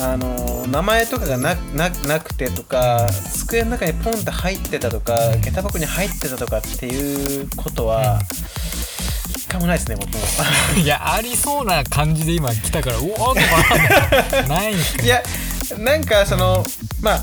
[0.00, 8.18] あの名前とかがなななくてとか机の中にポンって入ってたとか下駄箱に入ってたとかっていうことは
[9.36, 10.18] 一回もないですね僕も。
[10.82, 13.40] いやありそうな感じで今来たからうおっと
[14.38, 14.42] か。
[14.48, 15.02] ないんすか？
[15.04, 15.22] いや
[15.78, 16.64] なんかその
[17.02, 17.22] まあ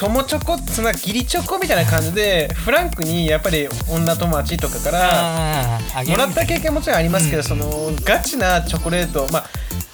[0.00, 7.44] 友チョコそんな義理チョコみたいな感じでフランクにやっぱり女友達とかからもらった経験もちろんありますけど、うん。
[7.44, 9.44] そのガチなチョコレート、まあ、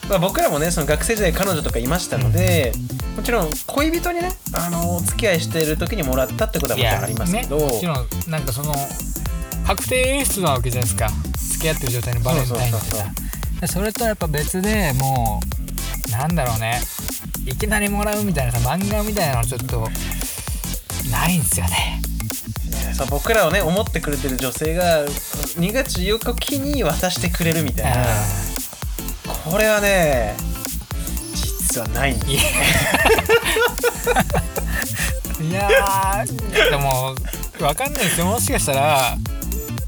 [0.08, 2.72] まあ僕らもねその学生時代彼女とかいましたので、
[3.16, 8.74] もちろん恋人にねあのお付き合いしている時にもらったってことはもちろんありますけど、ね、もちろんなんかその
[9.66, 11.10] 確定演出なわけじゃないですか。
[11.56, 12.80] 付き合ってる状態のバレンタインっ
[13.60, 15.40] てそれとはやっぱ別でも
[16.08, 16.80] うなんだろうね
[17.46, 19.88] いきなりもらうみたいなさ漫画みたいなのちょっと
[21.10, 22.02] ないんですよね。
[22.94, 28.04] そう僕らをね思ってくれてる女性が2月4日を機に渡してくれるみたいな。
[29.44, 30.36] これはね
[31.34, 32.30] 実はないんです
[35.42, 35.68] いや。
[35.68, 37.14] いやーでも
[37.60, 38.26] わかんないですよ。
[38.26, 39.16] もしかしたら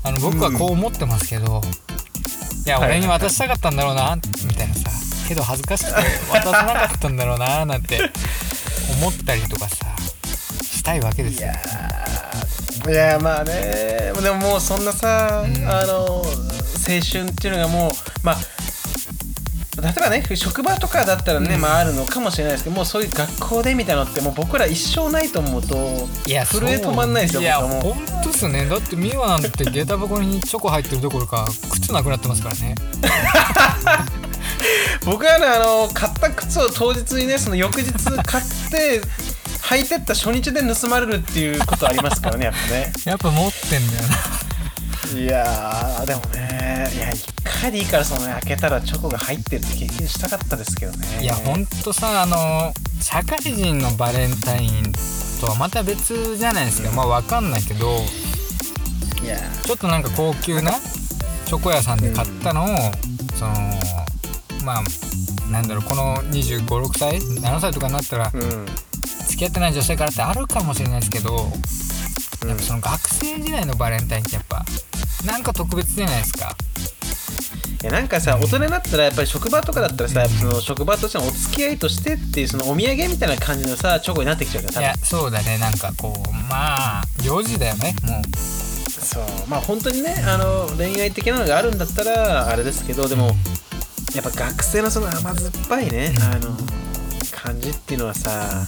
[0.05, 1.61] あの僕はこう思ってますけど、
[2.67, 2.91] いやはい。
[2.91, 4.23] 俺に渡したかったんだろうなみ
[4.55, 4.91] たいなさ
[5.29, 5.95] けど恥ずかしくて
[6.33, 8.01] 渡さなかったんだろうななんて
[8.99, 9.87] 思ったりとかさ
[10.63, 11.49] したいわけですよ。
[12.89, 15.69] いやまあねでももうそんなさ、うん。
[15.69, 16.23] あの青
[17.03, 18.37] 春っていうのがもうまあ
[19.83, 21.61] 例えばね職場とかだったらね、うん。
[21.61, 25.77] まああるのかもしれないですけどもうそういう学校でみたいなのってもう僕ら一生ないと思うと
[26.27, 27.93] いや震え止まんないですよいや僕はもう。
[27.95, 28.67] 本当っすね。
[28.67, 32.75] だってミワなんて下駄箱にチョコ入ってるどころか靴なくなってますからね
[35.05, 39.01] 僕はねあの買った靴を当日にねその翌日買って
[39.63, 42.93] 履いてった初日で盗まれるっていうことありますからねやっぱね。
[43.05, 44.49] やっぱ持ってんだよな。
[45.19, 51.23] いやーでもねいや一回でいいからそのね開けたらチョコが入ってるって経験したかったですけどね。
[51.23, 54.93] いやほんとさあの社会人のバレンタイン
[55.41, 58.01] とはまた別じゃないですか、まあわかんないけど
[59.23, 60.73] いやちょっとなんか高級な
[61.47, 62.67] チョコ屋さんで買ったのを、
[63.39, 63.55] その
[64.69, 68.67] まあなんだろうこの2 5 6歳7歳とかになったらうん。
[69.29, 71.35] 付き合ってない女性からってあるかもしれないですけど
[72.47, 74.65] やっぱその学生時代のバレンタインってやっぱ
[75.25, 76.55] なんか特別じゃないですか。
[77.81, 85.59] いやなんかさ大人になったらやっぱり職場とかだったらさ、その職場としてのお付き合いとしてっていうそのお土産みたいな感じのさチョコになってきちゃうじゃんいやそうだね。
[85.59, 88.23] なんかこうまあ行事だよねもう。
[88.37, 89.25] そう。
[89.49, 93.31] まあ本当にねあの恋愛的なのがあるんだったらあれですけどでも
[94.15, 96.57] やっぱ学生のその甘酸っぱいね、あの
[97.31, 98.65] 感じっていうのはさ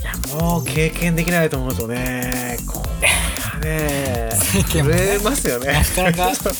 [0.00, 2.56] いやもう経験できないと思うとね。
[2.66, 4.30] これはね
[4.70, 5.82] 震えますよね。
[5.96, 6.50] なかなか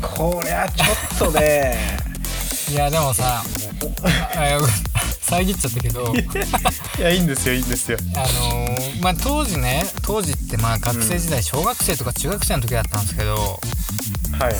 [0.00, 1.98] こりゃちょっとね。
[2.70, 3.42] いやでもさ
[5.28, 6.14] 遮っちゃったけど。
[6.98, 7.98] いやいいんですよいいんですよ。
[8.14, 13.40] あのーまあ当時ね当時ってまあ学生時代小学生とか中学生の時だったんですけど、はい
[14.42, 14.58] はいは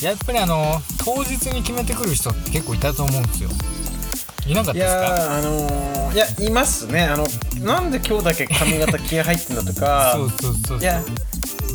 [0.00, 0.04] い。
[0.04, 3.50] やっぱりあの当日に決めてくる人って結構いたと思うんですよ。
[4.46, 5.36] いなかったいですか？
[5.38, 7.02] あのー、いやいますね。
[7.04, 7.26] あの
[7.60, 10.12] なんで今日だけ髪型気合入ってんだとか。
[10.16, 11.02] そうそうそういや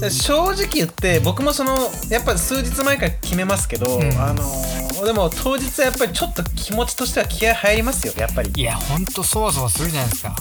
[0.10, 4.02] 正直言って僕もそのやっぱ数日前から決めますけど、ん。
[4.22, 8.52] あのーでも当日はやっぱりちょっと気持ちとしては気合入りますよやっぱり。
[8.56, 10.36] いやほんとそわそわするじゃないですか。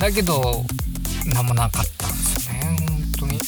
[0.00, 0.64] だけど
[1.26, 2.76] 何もなかったんですよね
[3.18, 3.40] 本当に。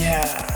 [0.00, 0.54] いやー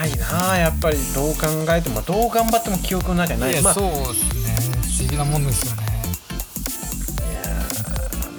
[0.00, 0.98] ないなやっぱり。
[1.14, 3.52] どう考えてもどう頑張っても記憶の中にない。
[3.52, 4.02] いや、まあそうです
[4.44, 4.56] ね。
[4.82, 5.87] 不思議なもんですよね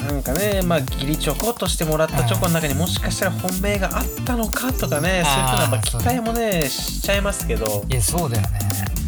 [0.09, 7.85] なんかねまあ義理チョコとしてもらったチョコの中にもしかしたら本命があったのかとかねそういうふうなやっぱ期待もねしちゃいますけど。
[7.87, 8.59] いやそうだよね。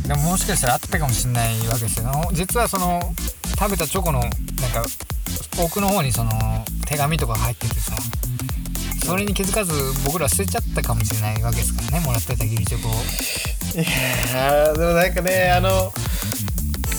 [0.08, 2.12] でももしかしたらあったかもしれないわけですよ。
[2.34, 3.02] 実はその
[3.58, 4.36] 食べたチョコのなんか
[5.60, 6.32] 奥の方にその
[6.86, 7.94] 手紙とか入っててさ
[9.04, 9.74] それに気づかず
[10.06, 12.92] 僕ら捨てちゃったかもしれないわけですからねもらってた義理チョコを。
[12.92, 15.92] いやーでもなんかねあの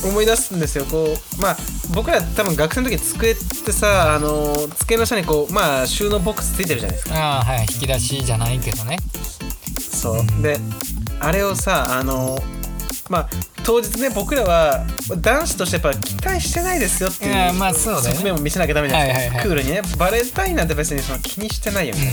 [0.05, 0.85] 思い出すんですよ。
[0.85, 1.57] こうまあ
[1.95, 7.17] 僕ら多分学生の時机ってさあの机の下にこうまあ収納ボックスついてるじゃないですか。
[7.17, 8.99] ああはい引き出しじゃないけどね。
[9.79, 10.43] そう。
[10.43, 10.59] で
[11.21, 12.38] あれをさあの
[13.09, 13.29] まあ
[13.65, 14.87] 当日ね僕らは
[15.21, 18.15] 男子としてやっぱ期待してないですよっていいうやまあそうだよね。
[18.15, 19.47] 側面を見せなきゃダメじゃないですか、はいはいはい。
[19.47, 19.83] クールにね。
[19.99, 22.12] バレンタインなんて別にその気にしてないよみたい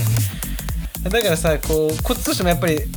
[1.04, 2.88] な、だからさこうこっちとしてもやっぱりう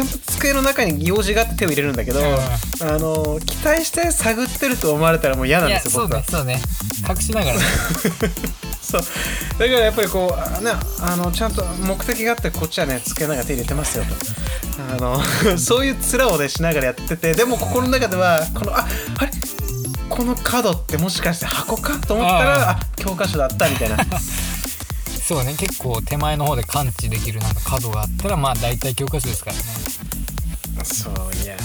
[0.00, 2.26] ちゃんと机の中に用事があって手を入れるんだけど、うん。
[2.26, 6.22] あの期待して探ってると思われたらもう嫌なんですよ僕は。
[6.24, 7.10] そうねそうね。
[7.10, 7.62] 隠しながらね。
[8.80, 9.02] そう。
[9.02, 9.06] だ
[9.58, 14.14] からやっぱりこうあ,、ね、あのちゃんと目的があってこっちはね机の中手入れてますよと。
[14.94, 15.22] あの
[15.58, 18.86] そういう面をねしながらやっててでも心の中ではこのあ
[19.18, 19.30] あれ？
[20.08, 21.98] この角ってもしかして箱か？
[21.98, 23.98] と思ったらあ教科書だったみたいな
[25.30, 25.54] そうね。
[25.56, 29.62] 結構手前の方で感知できるなんか角があったらまあ大体教科書ですからね。
[30.82, 31.14] そう
[31.44, 31.60] いやー。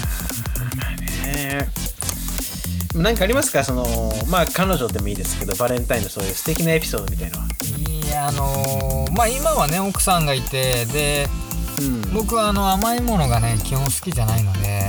[0.78, 0.91] まあ
[1.25, 1.67] ね。
[2.93, 3.63] 何かありますか？
[3.63, 3.86] その
[4.30, 7.47] まあ彼女でもいいですけどバレンタインのそういう素敵なエピソードみたいのは、
[8.06, 11.28] いやあのーまあ今はね奥さんがいてで
[11.78, 14.88] うん、僕はあの甘いものがね基本好きじゃないので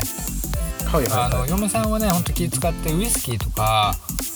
[0.85, 3.97] はいはいあのはい嫁さんはねほんと気使ってウイスキーとか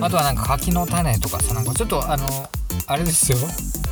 [0.00, 2.26] あとはなんか柿の種とかさなんかちょっとあの
[2.86, 3.38] あれですよ。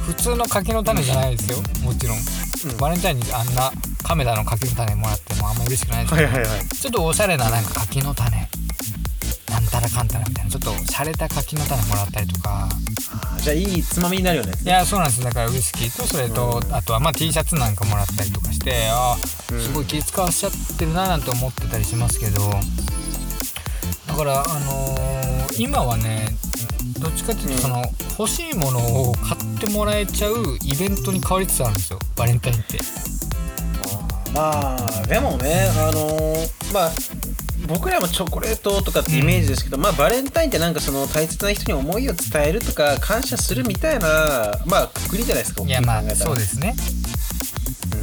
[0.06, 1.58] 普通の柿の種じゃないですよ。
[1.84, 2.76] もちろん、うん。
[2.78, 3.70] バレンタインにあんな
[4.02, 6.66] 亀田の柿の種もらってもあんま嬉しくないですけど、はいはいはい。
[6.68, 8.48] ちょっとおしゃれななんか柿の種。
[9.50, 10.24] なんたらかんたら。
[10.26, 12.68] みたいなちょっと洒落た柿の種もらったりとか。
[13.42, 14.52] じゃあいいつまみになるよね。
[14.62, 15.22] いやそうなんです。
[15.22, 22.40] だからウイスキーとそれと、あとはまあ T シャツなんかもらったりとかしてあすごい気使わしちゃってるななんて思ってたりしますけど。
[24.06, 26.26] だからあのー今はね
[27.00, 27.82] どっちかっていうとその、
[28.18, 31.98] 欲しいものを買ってもらえちゃうイベントに変わりつつあるんですよ。
[32.16, 32.78] バレンタインって。
[34.34, 36.90] まあでもねあのーまあ
[37.66, 46.74] 僕らもチョコレートとかってイメージですけど、まあバレンタインってなんかその大切な人に思いを伝えるとか感謝するみたいなまあくくりじゃないですかいやまあそうですね。
[47.92, 47.96] う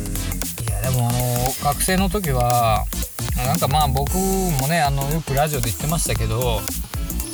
[0.63, 0.65] ん。
[0.65, 1.19] いやでもあの
[1.63, 2.85] 学生の時は
[3.35, 6.61] なんかまあ僕もねあのよくラジオで言ってましたけど、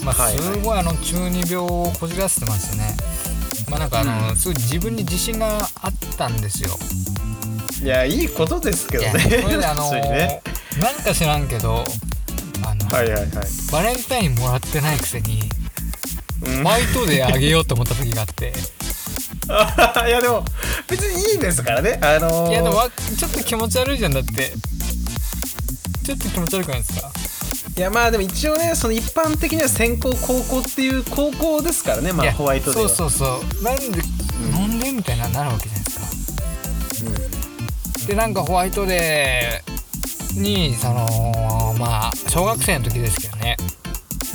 [0.03, 2.95] まあ、すごいあの中二病をこじらせてましてね。
[3.69, 4.35] まあなんかあの、うん。
[4.35, 6.77] すごい自分に自信があったんですよ。
[7.81, 9.19] いやいいことですけどね。
[9.19, 10.41] それであの ね。
[10.79, 11.85] なんか知らんけど
[12.65, 13.29] あの、はいはいはい。
[13.71, 15.49] バレンタインもらってないくせに
[16.45, 16.63] うん。
[16.63, 18.53] ホワイトデーあげようと思った時があって。
[20.07, 20.45] いやでも
[20.87, 21.99] 別にいいですからね。
[22.01, 24.53] あのー、いやでもわちょっと気持ち悪いじゃんだって。
[26.05, 27.11] ちょっと気持ち悪くないですか？
[27.75, 32.89] いやまあでも一応ねその一般的には先行高校っていう高校ですからねまあホワイトデーは。
[32.89, 33.63] そうそうそう。
[33.63, 34.01] なんで、
[34.51, 37.03] なんでみたいななるわけじゃないです
[38.01, 38.07] か。
[38.07, 43.57] でなんかホワイトデーにそのまあ小学生の時ですけどね。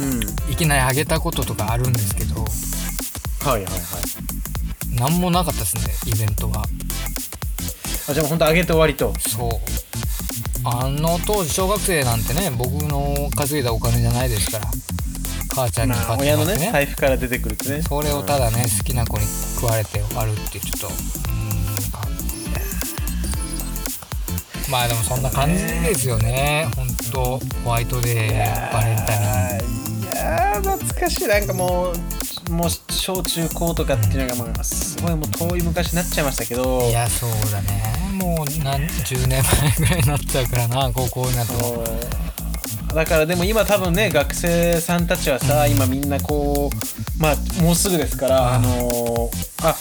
[0.01, 2.41] うん、うん、いきなりあげたこととかあるんですけど。
[2.41, 3.73] はいはいはい。
[4.99, 6.65] 何もなかったですねイベントは
[8.09, 9.15] あじゃあもう本当上げて終わりと。
[9.21, 9.51] そう
[10.65, 14.67] あの当時小学生なんてね僕の稼いだお金じゃないですから。
[15.51, 16.67] 母ちゃんに買ってもらってね。
[16.67, 17.83] ね財布から出てくるってね。
[17.83, 19.25] それをただね好きな子に
[19.57, 20.99] 食われて終わるってちょっとうーん
[24.71, 26.69] まあでもそんな感じですよね。
[26.77, 29.69] 本当ホワイトデーバレンタイン。
[30.03, 31.27] いやー懐かしい。
[31.27, 31.95] なんかもう
[32.49, 37.83] もう小中高とかっていうのがまあすごいもう遠い昔になっちゃいましたけどいやそうだね。
[38.13, 41.87] もう何10年前ぐらいになっちゃうからな高校になってもそう。
[42.95, 49.77] だからでも今多分ね学生さんたちはさ、今みんなこうまあもうすぐですから、あのーあ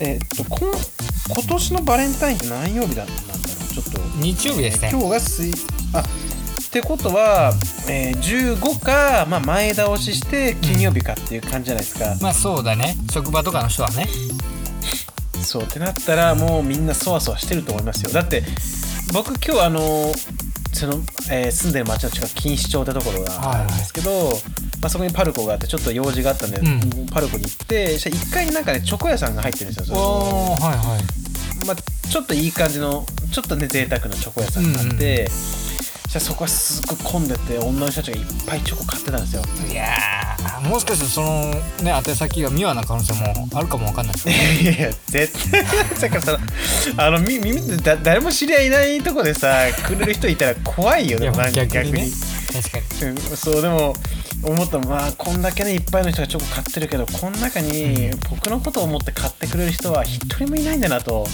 [0.00, 3.28] えっとこん今年のバレンタインって何曜日だなんだろ
[3.70, 3.74] う？
[3.74, 4.00] ちょっと。
[4.18, 4.90] 日曜日ですね。
[4.92, 5.50] 今日が水
[5.94, 6.04] あ
[6.70, 7.52] ってことは、
[7.88, 12.96] えー15か、まあ、前倒しして金曜日かっていう感じじゃないですか、まあそうだね。
[13.10, 14.06] 職場とかの人はね。
[15.42, 18.12] そうってなったらもうみんなそわそわしてると思いますよ。
[18.12, 18.44] だって
[19.12, 20.12] 僕今日あの
[20.72, 20.94] その、
[21.28, 24.30] えー住んでる町の近く錦糸町ってところがあるんですけど、
[24.80, 26.62] まあ、そこにパルコがあってちょっと用事があったんで、う
[27.02, 27.06] ん。
[27.06, 31.66] パルコに行ってそしたら1階になんかねチョコ屋さんが入ってるんですよおーはいはい。
[31.66, 35.69] まあ、ちょっといい感じのちょっとね贅沢なチョコ屋さんがあって、そ
[36.10, 39.42] したらそこはすっごい混んでて女の人たちがいっぱいチョコ買ってたんですよ。
[39.70, 41.50] いやーもしかしたらその
[41.84, 45.64] ね宛先がミワな可能性もあるかもわかんないですねいやいや絶対。
[46.00, 46.38] だからさ
[46.96, 52.10] あのみ耳ってだ誰も知り合いいないとこでさくれる人いたら怖いよいやねなんか逆に。
[52.52, 53.10] 確かに。
[53.12, 53.94] うんそうでも
[54.42, 61.24] 思ったのまあこんだけねいっぱいの人がチョコ買ってるけどこの中に僕のことを思って買ってくれる人は一人もいないんだなと。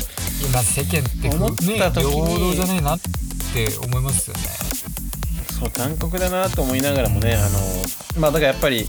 [0.45, 3.09] 今世間って思っねた時平に等じゃねえなって
[3.83, 4.43] 思いますよね。
[5.59, 7.59] そう残酷だなと思いながらもねあの
[8.21, 8.87] まあだからやっぱり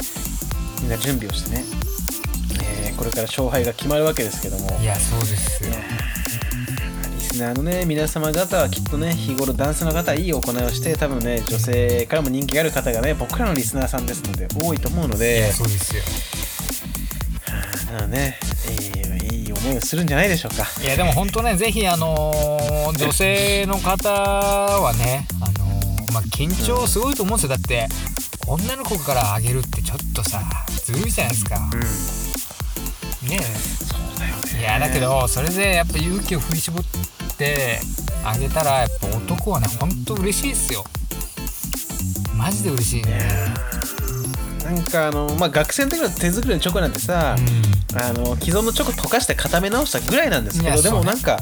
[0.81, 1.63] みんな準備をしてね、
[2.61, 4.77] えーこれから勝敗が決まるわけですけども。
[4.81, 5.69] いやそうですよ。
[7.15, 16.01] リスナーのね皆様方はきっとね日頃男性の方はいい行いをして多分ね女性からも人気がある方がね僕らのリスナーさんですので多いと思うのいでやそうですよ。
[18.07, 18.39] ね
[18.69, 19.06] いい
[19.81, 20.65] するんじゃないでしょうか。
[20.81, 27.49] いやでも本当ねぜひあのー女性の方はねあのーまあ緊張すごいと思うんですよ。
[27.49, 27.87] だって
[28.47, 30.41] 女の子からあげるってちょっとさ
[30.85, 31.57] ずるいじゃないですか。
[31.57, 33.29] うん。
[33.29, 34.59] ねそうだよね。
[34.61, 36.83] いやだけどそれでやっぱ勇気を振り絞っ
[37.37, 37.79] て
[38.23, 40.85] あげたらやっぱ男はねほんと嬉しいですよ。
[42.35, 43.19] マジで嬉しいね
[44.67, 47.35] なんかあのまあ学生の時の手作りのチョコなんてさ、
[47.95, 51.37] あの既存のチョコ溶かして固め直したぐらいなんですけどでもなんか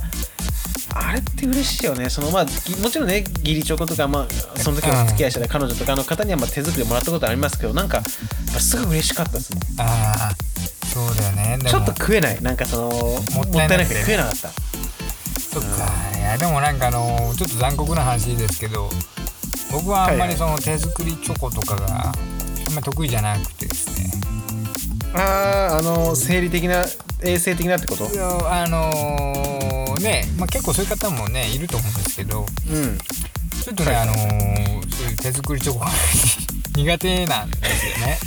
[0.94, 2.10] あれって嬉しいよね。
[2.12, 10.32] そのまあぎもちろんね義理チョコとかまあその時の付き合いしてた彼女とかの方にはまあ手作りもらったことありますけどなんかすぐ嬉しかったですもんああ
[10.86, 11.60] そうだよね。
[11.68, 12.42] ちょっと食えない。
[12.44, 12.90] なんかその
[13.34, 14.50] もったいなくて食えなかった。
[15.40, 16.18] そっか。
[16.18, 18.90] いやでもなんかあのちょっと残酷な話ですけど
[19.72, 22.14] 僕はあんまりその手作りチョコとかがあ
[22.76, 24.12] んまり得意じゃなくてですね。
[25.14, 26.86] あああの生理的な
[27.24, 28.06] 衛生的なってこと？
[28.12, 32.98] いやあのーね、まあ、結構そういう方もねいると思うんですけどうん。
[33.64, 34.18] ちょっとね、はいあのー
[34.92, 35.88] そういう手作りチョコが
[36.76, 38.18] 苦手なんですよね。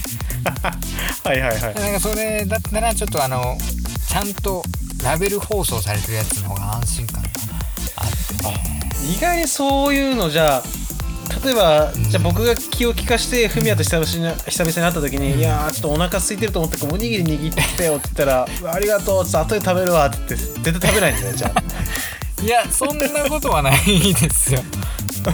[1.24, 1.74] はいはいはい。
[1.74, 3.56] なんかそれだったらちょっとあの
[4.08, 4.64] ちゃんと
[5.04, 7.28] ラベル包装されてるやつの方が安心感が
[7.96, 8.80] あってね。
[9.14, 10.62] 意外にそういうのじゃあ
[11.44, 21.62] 例えば、じゃあ僕が気を利かしてフミヤと久々に久々に会った時に「いやーちょっとお腹空いてると思っておにぎり握ってよ」って言ったら「うわありがとう」っつって後で食べるわって言って絶対食べないんだよじゃあ。
[22.42, 24.62] いやそんなことはないですよ。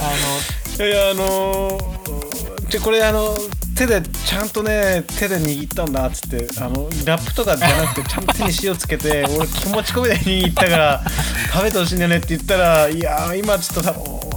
[0.00, 3.36] あいやいやあのー、じゃあこれあの
[3.78, 11.04] 手でちゃんとね手で握ったんだっつってあのラップとかじゃなくてちゃんと手に塩つけて 俺気持ち込めて握ったから
[11.52, 13.94] 食べてほしいんだよねって言ったらいやー今ちょっとた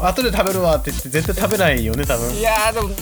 [0.07, 2.27] 後で食べるわって言って絶対食べないよね多分。
[2.27, 2.95] のいやでもの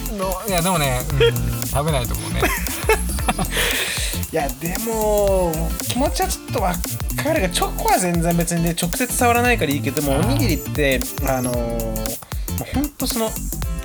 [0.48, 2.42] いやでもね、うん、食べないと思うね。
[4.32, 5.52] いやでも
[5.88, 13.32] 気持ちはちょっと分かるがチョコは全然別にね直接触らないからいいけどもおにぎりってあのー、ほんとその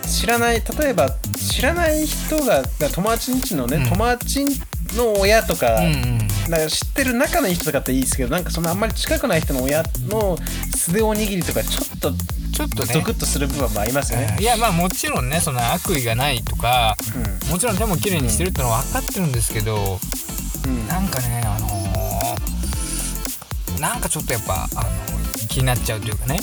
[0.06, 2.62] 知らない例えば知らない人が
[2.92, 3.88] 友達んちのね、うん。
[3.88, 4.44] 友達
[4.96, 6.14] の親とか,、うんうん
[6.48, 10.36] なんか知ってる仲のいい人とかっていいですけどなんかそのあんまり近くない人の親の
[10.76, 12.12] 素手おにぎりとかちょっと
[12.54, 12.94] ちょっとね。
[12.94, 14.36] ゾクッとする部分もありますよね。
[14.40, 16.96] いやまあもちろんねその悪意がないとか
[17.50, 19.98] もちろん手も綺麗にしてるってのは分かってるんですけど、
[20.66, 20.70] うん。
[20.70, 24.90] うんなんかねあのーなんかちょっとやっぱあの
[25.48, 26.38] 気になっちゃうというかね。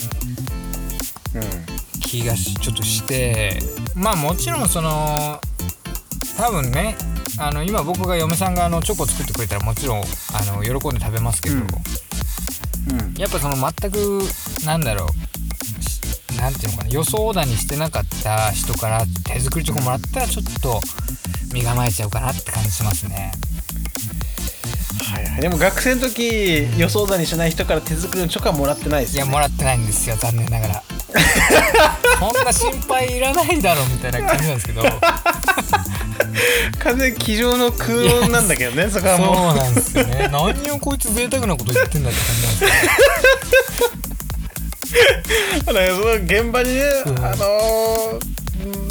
[2.01, 3.57] 気がしちょっとして
[3.95, 5.39] まあもちろんその
[6.37, 6.97] 多分ね
[7.39, 10.03] あの今僕が嫁さんがあのチョコ作ってくれたらもちろんあ
[10.57, 11.61] の喜んで食べますけど、うん。
[11.61, 11.65] う
[13.11, 13.13] ん。
[13.13, 14.21] やっぱその全く
[14.65, 15.07] なんだろう
[16.41, 20.81] しなんていうのかな予想だにしてなかった人から手作りチョコもらったらちょっと
[21.53, 23.31] 身構えちゃうかなって感じしますね。
[25.13, 30.83] はいはい、でも学生の時予想だにしない人から手作りのチョコはもらってないですいやよ、ね、もらってないんですよ残念ながら。
[32.19, 34.83] そんな心配いらないだろみたいな感じなんですけど。
[36.79, 40.29] 完全に机上の空論なんだけどね そこはそうもうなんですよね。
[40.31, 44.00] 何をこいつ贅沢なこと言ってんだって感じなんですけど
[45.65, 45.79] その
[46.23, 47.19] 現場にね、うん。
[47.25, 48.41] あのー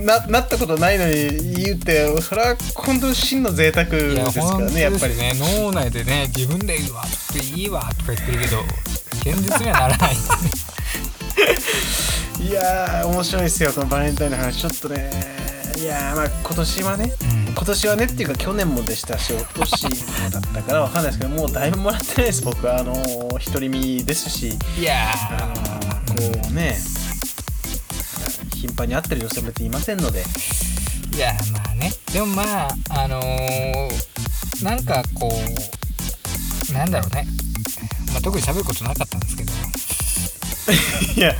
[0.05, 1.15] ななったことないのに
[1.55, 5.15] 言うってそれは本当に真の贅沢ですからねやっぱり。
[5.17, 5.35] ね。
[5.37, 8.61] 脳内でね自分で言うわっといいわとか言ってるけど
[9.31, 10.17] 現実にはならない。
[12.43, 14.61] いやー面白いですよこのバレンタインの話。
[14.63, 15.11] ちょっとね
[15.79, 17.53] いやーまあ今年はね、うん。
[17.53, 19.85] 今年はねっていうか去年もでしたし一昨年
[20.25, 22.79] もだったからわかんないですけどもうだいぶもらってないです僕は。
[22.79, 24.59] あのー独り身ですし。
[24.79, 26.77] いやあのーこうね
[28.55, 30.23] 頻繁に会ってる女性も別にいませんので。
[30.23, 31.93] ーいやまあね。
[32.13, 35.33] でもまああのーなんかこ
[36.71, 37.27] うなんだろうね、
[38.13, 39.53] まあ、特に喋ることなかったんですけど。
[41.17, 41.35] いや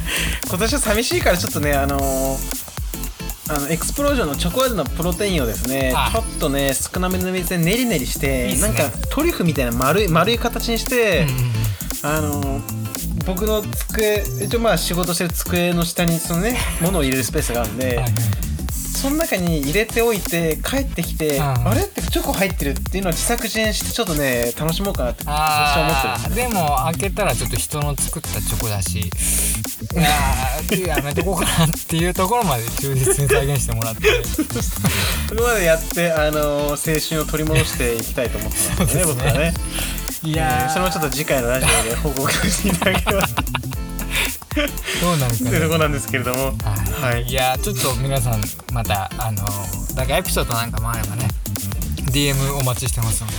[0.49, 2.61] 今年は寂しいからちょっとねあのー
[3.53, 6.11] あのエクスプロージョンのチョコ味のプロテインをですねあ。
[6.13, 8.57] ちょっとね少なめの水で練り練りしてね。
[8.61, 11.53] なんかトリュフみたいな丸い丸い形にして、うんうんうん。
[12.03, 12.63] あの
[13.27, 18.01] 僕の机一応まあ仕事してる机の下にそのね 物を入れるスペースがあるんで、
[19.01, 21.69] その中に入れておいて帰ってきて、うん。
[21.69, 29.03] あれってチョコ入ってるっていうのを自作自演してちょっとね楽しもうかなって私は思ってるでも開けたらちょっと人の作ったチョコだしい
[29.97, 34.23] やーやめとこうかなっていうところまで忠実に再現してもらって。
[35.31, 39.55] そこまでやって、あの青春を取り戻していきたいと思ってますね そうですね
[40.23, 40.33] 僕はね。
[40.33, 46.47] いえやそれもちょっと次回のラジオで報告していただければどうなるかというところなんですけれども。
[46.47, 47.23] はい、はい。
[47.23, 48.43] いやーちょっと皆さん
[48.73, 49.43] またあの
[49.97, 51.29] なんかエピソードなんかもあればね
[52.13, 53.37] DM お待ちしてますので。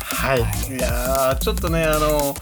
[0.00, 0.76] はい、はい。
[0.76, 2.34] いやーちょっとねあの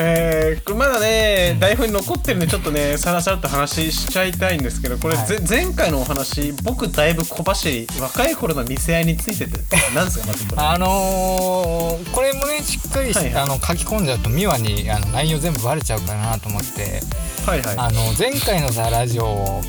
[0.00, 5.26] えーこれまだね、台本に残ってるんでちょっとねさらさらっと話しちゃいたいんですけどこれ、はい。
[5.26, 9.58] ぜ前回のお話僕だいぶ小走り若い頃の店合いについてて
[9.94, 10.62] 何ですかまずこれ。
[10.62, 13.42] あのーこれもねしっかりし、はいはい。
[13.42, 17.00] あの書き込んじゃうと美和にあの内容全部バレちゃうかなと思って。
[17.46, 17.76] はいはい。
[17.78, 19.62] あの前回のさラジオ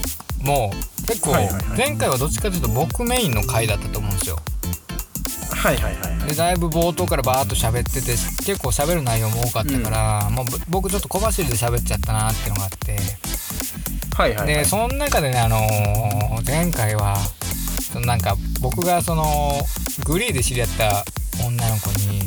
[0.43, 0.71] も
[1.07, 1.63] 結構はいはいはい。
[1.77, 4.37] 前回はどっちかというと僕メインの回だったと思うんですよ
[5.55, 6.29] はいはいはいはい。
[6.29, 8.11] でだいぶ冒頭からバーッと喋ってて
[8.45, 12.97] 結構喋る内容も多かったから、もうぼ僕ちょっと小走りで喋っちゃったなっていうのがあって。
[14.15, 14.47] はいはいはい。
[14.47, 17.17] でその中でねあのー前回は
[17.91, 19.53] そのなんか僕がその
[20.05, 21.03] グリーで知り合った
[21.45, 22.21] 女の子に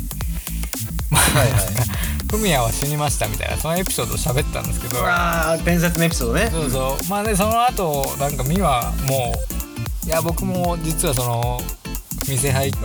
[1.09, 1.61] まあはいはい。
[2.33, 4.99] フミヤは死にましたみたいなそのエピソードを喋ったんですけど。
[4.99, 6.49] うわー伝説のエピソードね。
[6.51, 7.09] そうそう。
[7.09, 9.33] まあねその後なんか美はも
[10.03, 11.61] ういや僕も実はその
[12.27, 12.79] 店入っこ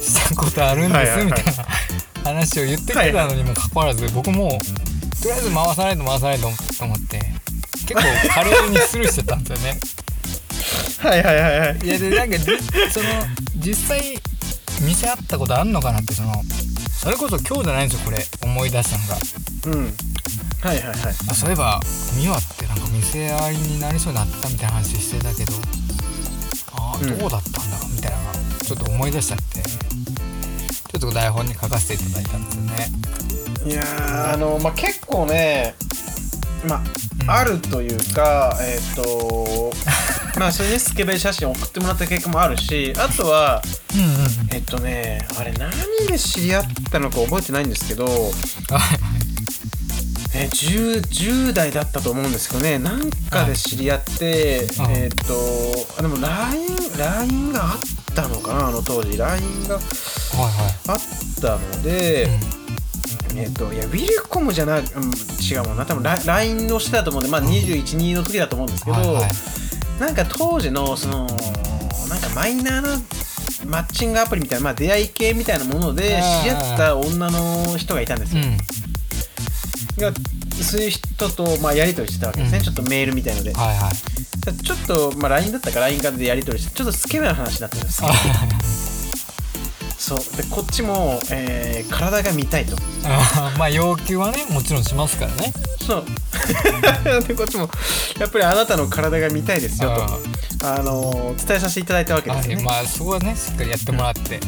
[0.00, 1.52] したことあるんですみたいな
[2.24, 4.58] 話を言ってきてたのにもかかわらず僕も
[5.22, 6.54] とりあえず回さないと回さないと思
[6.94, 7.18] って
[7.86, 9.80] 結構華麗にスルーしてたんですよね。
[10.98, 11.78] はいはいはいはい。
[11.78, 12.44] いやでなんかじ
[12.90, 13.06] その
[13.56, 14.18] 実際
[14.80, 16.32] 店あったことあんのかなってその
[17.00, 18.90] それこそ今日じゃないんですよこれ思い出し
[19.64, 19.80] たのが。
[19.80, 19.94] うん。
[20.62, 20.98] はいはいはい。
[21.28, 21.80] あそういえば
[22.20, 25.52] 美和ってなんか店合いになりそうになったみたいな話してたけど
[26.72, 27.18] ああうん。
[27.18, 27.75] どうだったんだ
[28.06, 28.32] たいなのが
[28.64, 29.86] ちょっと思い出しちゃって。
[30.98, 32.90] ちょっと台本に書かせていただいたんですよね。
[33.66, 34.34] いやー。
[34.34, 35.74] あのまあ結構ね
[36.66, 36.82] まあ、
[37.22, 37.30] うん。
[37.30, 39.72] あるというかえっ、と
[40.40, 43.62] まあそれねスケベ写真送ってもらった結果もあるしあとは
[43.94, 44.48] うんうんうん。
[44.52, 45.70] えっとねあれ何
[46.08, 49.25] で知り合ったのか覚えてないんですけど、は い
[50.38, 52.78] えー 10, 10代だったと思うんですけどね。
[52.78, 55.34] なんかで知り合って、はいえっと
[55.98, 59.16] あでも LINE, LINE があったのかなあの当時。
[59.16, 59.80] LINE がは
[60.88, 62.40] あったので、いはい
[63.36, 65.86] えっ、といやウィルコムじゃな、うん、違うもんな。
[65.86, 70.00] 多分ラ LINE のしてたと思うんで、まあ、212の時だと思うんですけど、はいはい。
[70.00, 71.26] なんか当時のその
[72.10, 72.88] なんかマイナーな
[73.66, 78.85] マッチングアプリみたいな、まあ、出会い系みたいなもので知り合った女の人がいたんですよ、うん
[79.98, 80.12] が
[80.62, 82.64] そういう人と、まあ、やり取りしてたわけですね、うん。
[82.64, 83.94] ちょっとメールみたいので、はいはい。
[84.64, 88.08] ちょっと、まあ、LINE だったから LINE からでやり取りしてちょっとスケベな話になってるんですよ。
[89.98, 90.18] そう。
[90.36, 92.76] でこっちも、えー体が見たいと。
[93.58, 95.52] まあ要求はねもちろんしますからね。
[95.84, 96.04] そう。
[97.26, 97.68] でこっちも
[98.18, 99.90] やっぱりあなたの体が見たいですよ
[100.60, 100.66] と。
[100.68, 102.64] あの伝えさせていただいたわけですよね、はい。
[102.64, 104.40] まあそこはねしっかりやってもらって、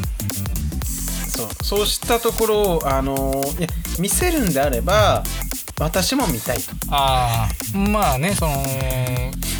[1.39, 1.65] そう。
[1.65, 3.69] そうしたところあのいや
[3.99, 5.23] 見せるんであれば
[5.81, 6.65] 私も見たいと。
[6.91, 8.65] ああまあねその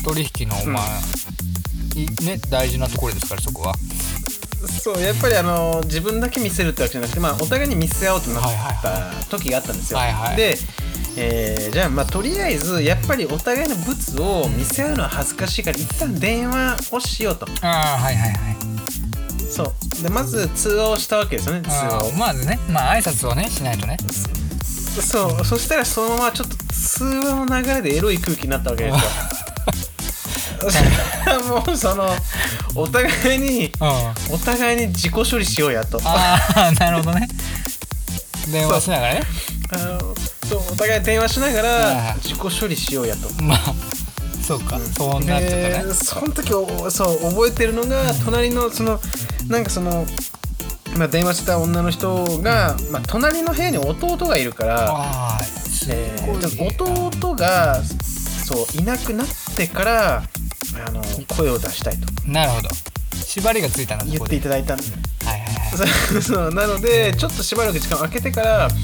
[0.05, 0.73] 取引のうん。
[0.73, 0.85] まあ、
[1.97, 3.75] いね大事なところですからそこは。
[4.83, 8.43] そうやっぱりあの自分だけ見せるってわけじゃなくて、まあ、お互いに見せ合おうとなっ
[8.83, 10.57] た時があったんですよ、はいはいで、
[11.17, 17.47] えーじゃあまあとりあえずやっぱりお互いのブツを見せ合うのは恥ずかしいから一旦電話をしようと。
[17.63, 18.57] ああはいはいはい。
[19.49, 19.73] そう
[20.03, 22.13] でまず通話をしたわけですよね通話を。
[22.13, 22.59] まずね。
[22.71, 23.97] まあ挨拶をねしないとね。
[25.01, 29.01] そうそしたらそのままちょっと通話の流れでエロい空気になったわけですよ。
[31.65, 32.11] もうその
[32.75, 33.87] お互いにうん。
[33.87, 36.01] あお互いに自己処理しようやと。
[36.05, 37.29] あなるほどね。
[38.51, 39.23] 電話しながらね。
[40.49, 40.63] そう。
[40.73, 43.43] お互い電話しながら自己処理しようやと。
[43.43, 43.75] まあ
[44.49, 45.85] そうか、そうなっちゃったね。
[45.85, 48.99] でその時おそう覚えてるのが隣のその
[49.47, 50.07] なんかその、
[50.97, 55.39] まあ、電話した女の人が、まあ、隣の部屋に弟がいるから、
[55.91, 60.23] えー弟がそういなくなってから
[60.87, 61.03] あの
[61.37, 62.07] 声を出したいと。
[62.27, 62.69] なるほど。
[63.23, 64.85] 縛りがついたんだそ言っていただいたんで。
[65.27, 66.23] はいはいはい。
[66.23, 68.75] そうなのでちょっとしばらく時間を空けてからなんか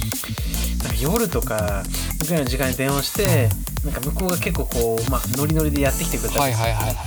[1.01, 1.83] 夜とか
[2.27, 3.49] ぐらいの時間に電話して
[3.85, 7.05] なんか向こうが結構こう、まあ、ノリノリでやってきてくれたり、はいはいはいはいは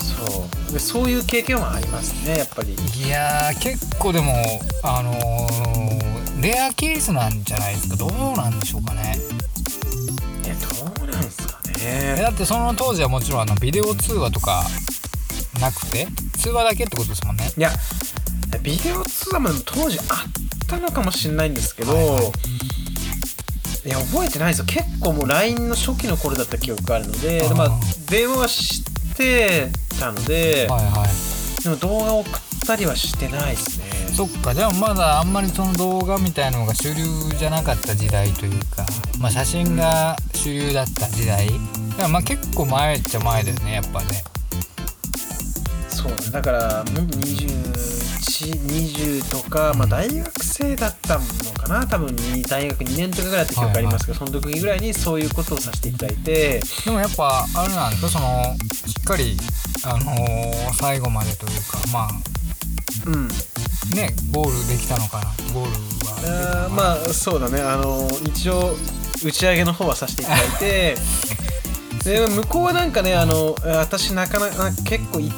[0.00, 0.72] そう。
[0.72, 2.74] でそういう経験はありますねやっぱり。
[2.74, 4.34] いいやー結構でも
[4.82, 7.96] あのーレアケースなんじゃないですか。
[7.96, 9.16] どうなんでしょうかね。
[10.44, 14.62] いやどうなんですかえねだってその当時はもちろんあのビデオ通話とか
[15.60, 16.06] なくて
[16.38, 17.50] 通話だけってことですもんね。
[17.56, 17.70] いや
[18.62, 20.06] ビデオ通話も当時あっ
[20.66, 22.32] たのかもしれないんですけど、は
[23.86, 24.64] いや覚えてないですよ。
[24.64, 27.70] 結構もう LINE の初期の頃だった記憶があるのでまあ、
[28.08, 29.68] 電話はして
[30.00, 31.62] たので、はいはい。
[31.62, 32.32] でも動画を送っ
[32.66, 33.86] たりはしてないですね。
[34.14, 34.54] そっか。
[34.54, 37.04] でもまだあんまりその動画みたいなのが主流
[37.36, 38.86] じゃなかった時代というか、
[39.20, 41.48] まあ、写真が主流だった時代。
[41.48, 41.52] だ
[41.96, 44.24] からまあ結構前っちゃ前だよねやっぱね。
[45.88, 46.16] そうね。
[46.30, 47.04] だからもう
[48.42, 56.60] 2120とか、まあ、大学生だったのかな多分に大学2年とかぐらいだった記憶ありますけど、その時ぐらいにそういうことをさせていただいて。
[56.84, 59.36] でもやっぱあれなんですかそのしっかり
[59.84, 62.10] あのー最後までというかまあ
[63.06, 63.28] うん。
[63.94, 65.70] ねゴールできたのかなゴール
[66.06, 66.66] は。
[66.66, 67.60] あーまあそうだね。
[67.60, 68.76] あの一応
[69.24, 70.96] 打ち上げの方はさせていただいて。
[72.04, 75.32] で向こうはなんかねあの私なかなか結構いい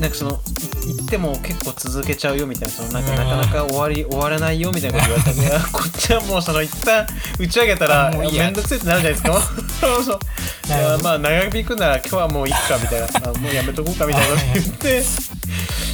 [0.00, 3.18] なんかそのい行っても結構続けちゃうよみたいなそのなんかうん。
[3.18, 7.06] なかなか終わり終わらないよみたいなこと言われたんでいやこっちはもうその一旦
[7.38, 9.40] 打ち上げたら面倒くせえってなるじゃないですか。
[9.80, 10.18] そうそう。
[10.66, 13.06] いやまあ長引くなら今日はもういっかみたいな。
[13.30, 15.04] あもうやめとこうかみたいなこと言って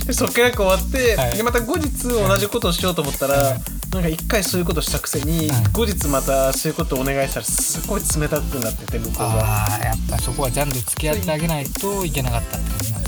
[0.07, 1.36] でそっから終わって、はい。
[1.36, 3.62] でまた後日同じことをしようと思ったら、はい。
[3.93, 5.64] なんか一回そういうことしたくせに、はい。
[5.72, 9.24] 後日またそういうことをお願いしたらすごい冷たくなってて向こうが。
[9.26, 13.01] ああやっぱそこはちゃんと付き合ってあげないといけなかったって感じなん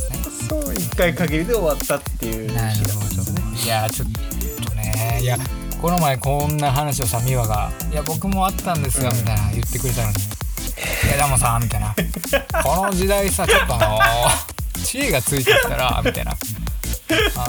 [0.48, 3.40] そう一回限りで終わったっていう日だなんですね。
[3.40, 3.64] ど。
[3.64, 4.08] いやちょっ
[4.66, 5.36] とねいや
[5.80, 9.16] この前こんな話をさ美和が「いや僕もあったんですよ」うん。
[9.16, 11.94] みたいな言ってくれたのに「いやでもさ」みたいな
[12.62, 13.78] 「この時代さちょっとあ
[14.76, 16.36] の知恵がついてきたら」みたいな。
[17.36, 17.48] あ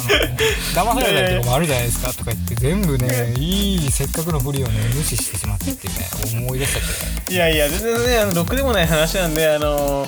[0.84, 6.80] の騙されたりとかもあるじゃないですかとか言って全部ねいいせっかくのふりをね無視してしまってっていうね思い出しちゃ
[7.22, 10.06] っていやいや全然ねあのろくでもない話なんであの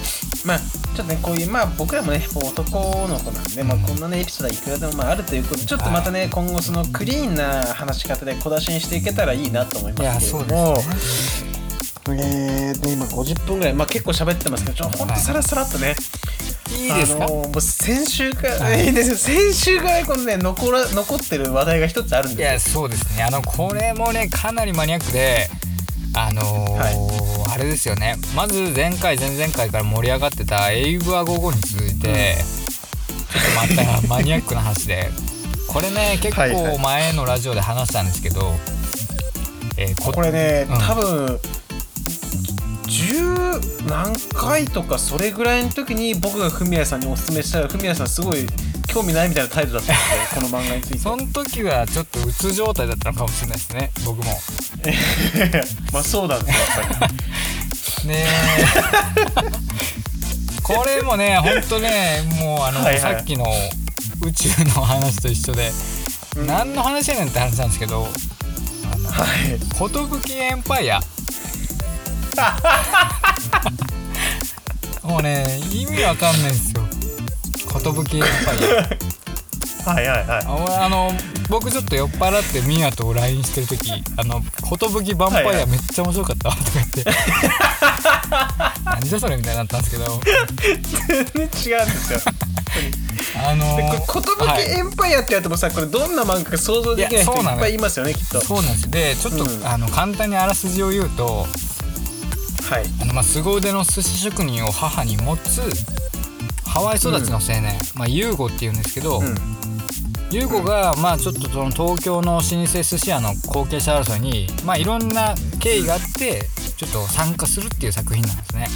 [0.47, 10.31] まあちょっとねこういうまあ僕らもね男の子なんで、まあ、こんなねエピソードはいくらでもまああるということでちょっとまたね、今後そのクリーンな話し方で小出しにしていけたらいいなと思います。
[10.31, 10.77] けれども
[12.09, 15.93] えーで今50分ぐらいまあ結構喋ってますけどちょほんとさらさらっとね、
[16.79, 18.85] いいですか、あのもう先週から、はい。
[18.85, 19.15] いいですよ。
[19.17, 23.23] 先週からこのね残ら残ってる話題が一つあるんいですやそうですね。
[23.23, 25.49] あのこれもねかなりマニアックで
[26.20, 28.15] あのーあれですよね。
[28.36, 35.09] まず前回前々回から盛り上がってたエイブアゴゴに続いて、ちょっとまたマニアックな話で。
[35.68, 36.72] これね結はいはい。
[36.74, 38.53] 構前のラジオで話したんですけど、
[39.78, 40.78] えーこれね、うん。
[40.80, 41.39] 多分
[42.86, 48.45] 10何回とかそれぐらいの時に僕がフミヤさんにおすすめしたらフミヤさんすごい
[48.88, 50.99] 興味ないみたいな態度だったんで この漫画について。
[50.99, 54.41] その時はちょっとうつ状態だったのかもしれないですね僕も。
[55.93, 58.07] まあそうなんですよやっぱり。
[58.07, 58.65] ねえ。
[60.63, 63.15] これもねほんとねもうあの、はいはい。
[63.15, 63.45] さっきの
[64.21, 65.71] 宇宙の話と一緒で、
[66.38, 66.47] うん。
[66.47, 68.07] 何の話やねんって話なんですけど
[68.93, 69.59] あのはい。
[70.27, 71.01] 寿エンパイア。
[75.03, 76.96] もうね意味わかんないんですよ
[77.68, 79.07] 寿エンパイア
[79.88, 81.11] はいはいはいああの
[81.49, 87.03] 僕ちょっと酔っ払ってミヤと LINE してる時「あの寿ヴァンパイアめっちゃ面白かった」とか言って
[88.84, 90.20] 「なんじゃそれ」みたいになったんですけど
[91.07, 92.20] 全然違うんですよ
[93.47, 101.47] あのでこれはい寿エンパイアってやってもさこれどんな漫画か想像できない人いやそうなのいっぱいいますよねきっとそうなんですでちょっと、うんあの簡単にあらすじを言うと
[102.70, 105.61] はいあの、まあ、凄腕の寿司職人を母に持つ
[106.78, 109.25] ハワイ育ちの青年、まあ、ユーゴっていうんですけど、うん。
[110.30, 116.43] ユーゴがまあちょっとその東京の老舗寿司屋の後継者争いにまあいろんな経緯があって
[116.78, 118.67] ちょっと参加するっていう作品なんですね。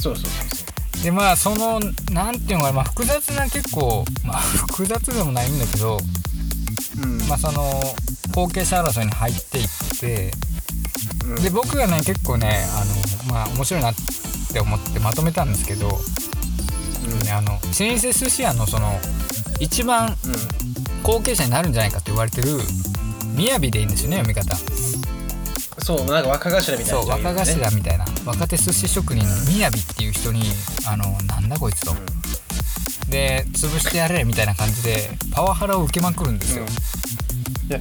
[0.00, 0.64] そうそうそうそ
[1.00, 1.04] う。
[1.04, 1.80] でまあその
[2.14, 5.98] なんていうのかな、まあ、複雑な結構、まあ、複雑でもないんだけど、
[7.02, 7.18] うん。
[7.28, 7.62] まあ、その
[8.34, 9.68] 後継者争いに入っていっ
[10.00, 10.30] て
[11.26, 11.42] うん。
[11.42, 13.94] で僕がね結構ねあのまあ面白いなっ
[14.50, 16.00] て思ってまとめたんですけど、
[17.14, 18.98] ねあの老舗寿司屋のその
[19.60, 20.38] 一番うんうん
[21.02, 22.58] 後継者になるんじゃないかって言われてる
[23.36, 24.56] 雅でいいんですよね読み方。
[25.84, 26.84] そうなんか若頭みたいな。
[26.86, 28.04] そう若頭みたいな。
[28.24, 29.30] 若手寿司職人の
[29.60, 30.42] 雅っていう人に
[30.84, 31.94] あのなんだこいつと、
[33.08, 36.64] で潰してやれみたいな感じでパワハラを受けまくるんですよ、
[37.68, 37.78] いや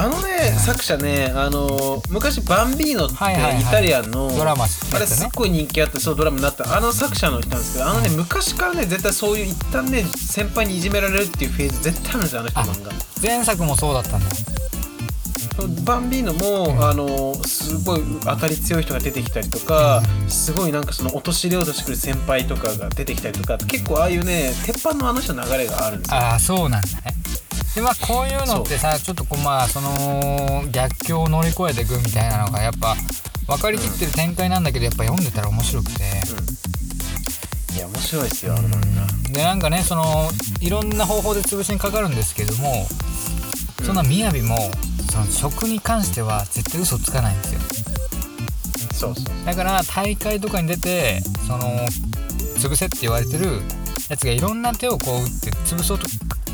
[0.00, 3.60] あのね、作者ねあの昔バンビーノってはいはいはい。
[3.60, 6.76] イタリアンの、ドラマやあれすっごい人気あってそうドラマになった。
[6.76, 12.92] あの作者の人なんですけどあのね、昔からね絶対そういう一旦ね先輩にいじめられるっていうフェーズ絶対あるんですよあの人の漫画。
[13.20, 14.26] 前作もそうだったんだ。
[15.84, 26.16] バンビーノも、あのすごい当たり強い人が出てきたりとか、すごいなんかその陥れようとしてくる先輩とかが出てきたりとか結構ああいうね鉄板のあの人の流れがあるんですよ。
[26.16, 27.14] ああそうなんだね
[27.78, 32.96] でまあこういうのってさちょっとこうまあその逆境を乗り越えていくみたいなのがやっぱ
[33.46, 36.02] 分かりきってる展開なんだけどやっぱ読んでたら面白くて、
[37.76, 38.54] いや面白いですよ。
[38.54, 38.80] あの漫
[39.28, 40.28] 画でなんかねその
[40.60, 42.88] いろんな方法で潰しにかかるんですけども
[43.84, 44.58] そんな雅も
[45.12, 47.60] その食に関しては絶対嘘つかないんですよ。
[48.92, 51.86] そうそうだから大会とかに出てその
[52.58, 53.60] 潰せって言われてる
[54.08, 56.08] やつがいろんな手をこう打って潰そうと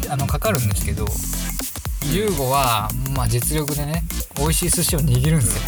[0.09, 1.07] あのかかるんですけど
[2.13, 4.05] ユーゴはまあ実力でね
[4.37, 5.63] 美味しい寿司を握るんですよ、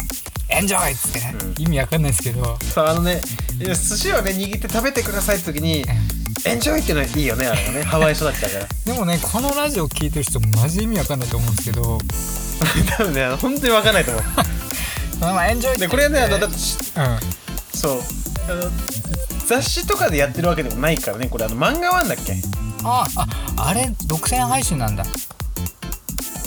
[0.49, 1.63] エンジョイっつってね、うん。
[1.63, 2.57] 意味わかんないですけど。
[2.59, 3.21] そうあのね
[3.59, 5.83] いや寿司をね握って食べてくださいって時に
[6.45, 7.83] エンジョイってのはいいよねあれはね。
[7.83, 8.67] ハワイ育ちだから。
[8.85, 11.97] でもねこのラジオ聞いてる人マジ意味わかんないと思うんですけど。
[12.97, 14.23] 多分ねあの本当に分かんないと思う。
[15.19, 16.59] まあまあエンジョイってでこれねあのだってうん。
[17.79, 18.01] そう
[18.49, 18.71] あの
[19.47, 21.45] 雑誌とかでやってるわけでもないからねこれ。
[21.45, 22.35] あの漫画ワンだっけ？
[22.83, 23.05] あ
[23.57, 25.03] ああれ独占配信なんだ。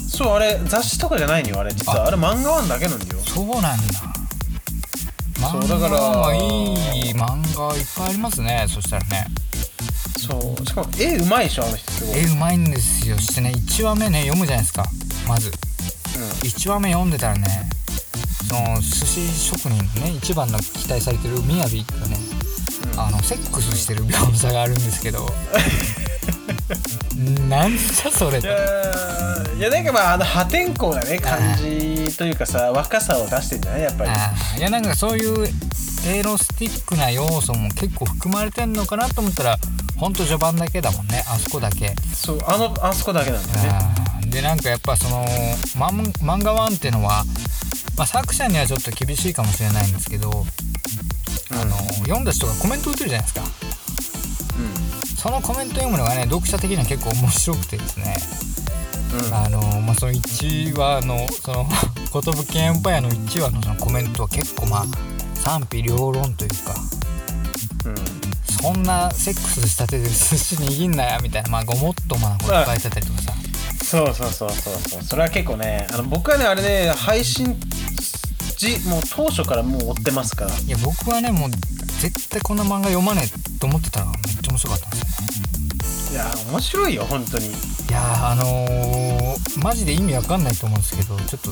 [0.08, 2.06] そうあれ雑誌とかじゃないのよあれ実は。
[2.06, 2.10] あ。
[2.10, 3.22] れ漫画ワンだけなんだよ。
[3.22, 3.76] そうなんだ。
[5.40, 9.26] そう漫だからいい漫画いっぱいありますねそしたらね。
[10.18, 10.66] そう。
[10.66, 13.52] しかも絵うまいでしょあの人すごい、絵うまいんですよしてね。
[13.56, 14.84] 1話目ね読むじゃないですか。
[15.26, 15.50] まず。
[16.42, 17.70] 1話目読んでたらね
[18.46, 19.70] その寿司職人
[20.00, 22.18] のね一番の期待されてるみやびがね。
[22.92, 23.00] うん。
[23.00, 25.26] あのセックスしてる描写があるんですけど
[27.48, 34.10] なんじゃそれいやーいやなんかまああの破天荒なね感じというかさ若さを出してんじゃないやっぱり。
[34.58, 35.48] いやなんかそういう
[36.06, 39.58] エロスティックな要素も結構含まれてんのかなと思ったら
[39.98, 41.94] ほんと序盤だけだもんねあそこだけ。
[42.14, 44.30] そうあのあそこだけなんだよね。
[44.30, 45.26] でなんかやっぱその
[45.76, 47.24] 漫漫画ワンっていうのは、
[47.96, 50.46] まあ、作者にはちょっと厳しいかもしれないんですけど、
[51.50, 53.42] あの読んだ人がコメント打てるじゃないですか
[55.20, 58.16] そのコメント読むのがね読者的には結構面白くてですね。
[59.12, 59.26] うん。
[59.26, 61.68] うんあの、まあ、その1話のその
[62.48, 64.84] 寿エンパイアの1話のそのコメントは結構まあ
[65.38, 66.74] 賛否両論というか
[67.84, 67.94] うん。
[68.62, 73.34] そんなセックスしたてで寿司握んなやみたいなまあごもっともなこと書いてたりとかさ。
[73.84, 75.02] そうそうそうそうそう。
[75.04, 77.60] それは結構ねあの僕はねあれね配信
[78.60, 80.50] 時もう当初からもう追ってますから。
[80.50, 81.50] いや僕はねもう
[82.00, 85.06] 絶対こんな漫画読まねえと思ってたらめっちゃ面白かったんですよ。
[85.26, 87.46] ねいや面白いよ本当に。
[87.46, 87.50] い
[87.90, 91.50] やーあのー、マジで意味わかんないと思うんですけどちょっと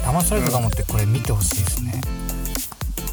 [0.00, 2.00] 騙されたと思ってこれ見てほしいですね、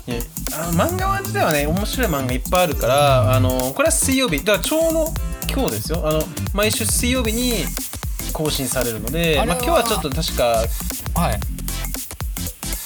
[0.07, 0.17] いや
[0.57, 4.37] あの漫画自体はね面白い漫画いっぱいあるから、あのこれは水曜日。
[4.39, 5.13] だからちょうど
[5.51, 6.07] 今日ですよ。
[6.07, 6.23] あの
[6.53, 7.65] 毎週水曜日に
[8.33, 10.65] 更新されるのでまあ、今日はちょっと確か
[11.15, 11.39] はい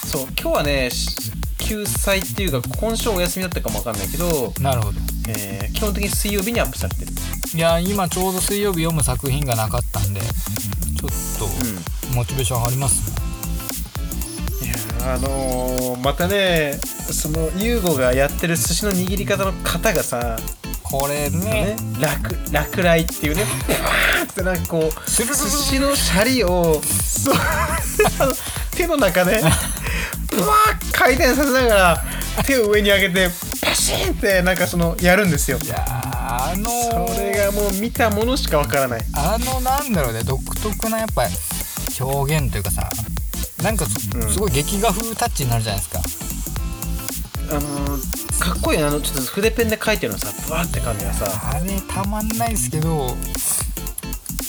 [0.09, 4.97] そう今日はねし救済っていうか今週お休みだったかもわかんないけど、なるほど。
[5.29, 7.11] えー基本的に水曜日にアップされてる。
[7.55, 11.09] いや今ちょうど水曜日読む作品がなかったんでちょっ
[12.09, 13.11] とモチベーション上がります
[14.61, 16.73] ね、いやあのーまたね
[17.11, 20.37] そのユーゴがやってる寿司の握り方の型がさ、
[20.81, 21.39] これね。
[21.39, 26.81] ね、落落雷っていうねふわーってなんかこう寿司のシャリを
[28.75, 29.45] 手の中でふ
[30.41, 32.03] わー回転させながら
[32.45, 33.27] 手を上に上げて
[33.61, 35.57] パシーンってなんかそのやるんですよ。
[35.61, 39.01] いやーあのーそれがもう見たものしかわからない。
[39.15, 41.33] あのなんだろうね独特なやっぱり
[41.99, 42.89] 表現というかさ
[43.63, 44.29] なんかす,、うん。
[44.29, 45.99] すごい劇画風タッチになるじゃないですか。
[47.51, 51.25] あのーかっこいいなあのちょっと筆ペンで書いてるのさブワーって感じがさ。
[51.51, 53.17] あれたまんないですけど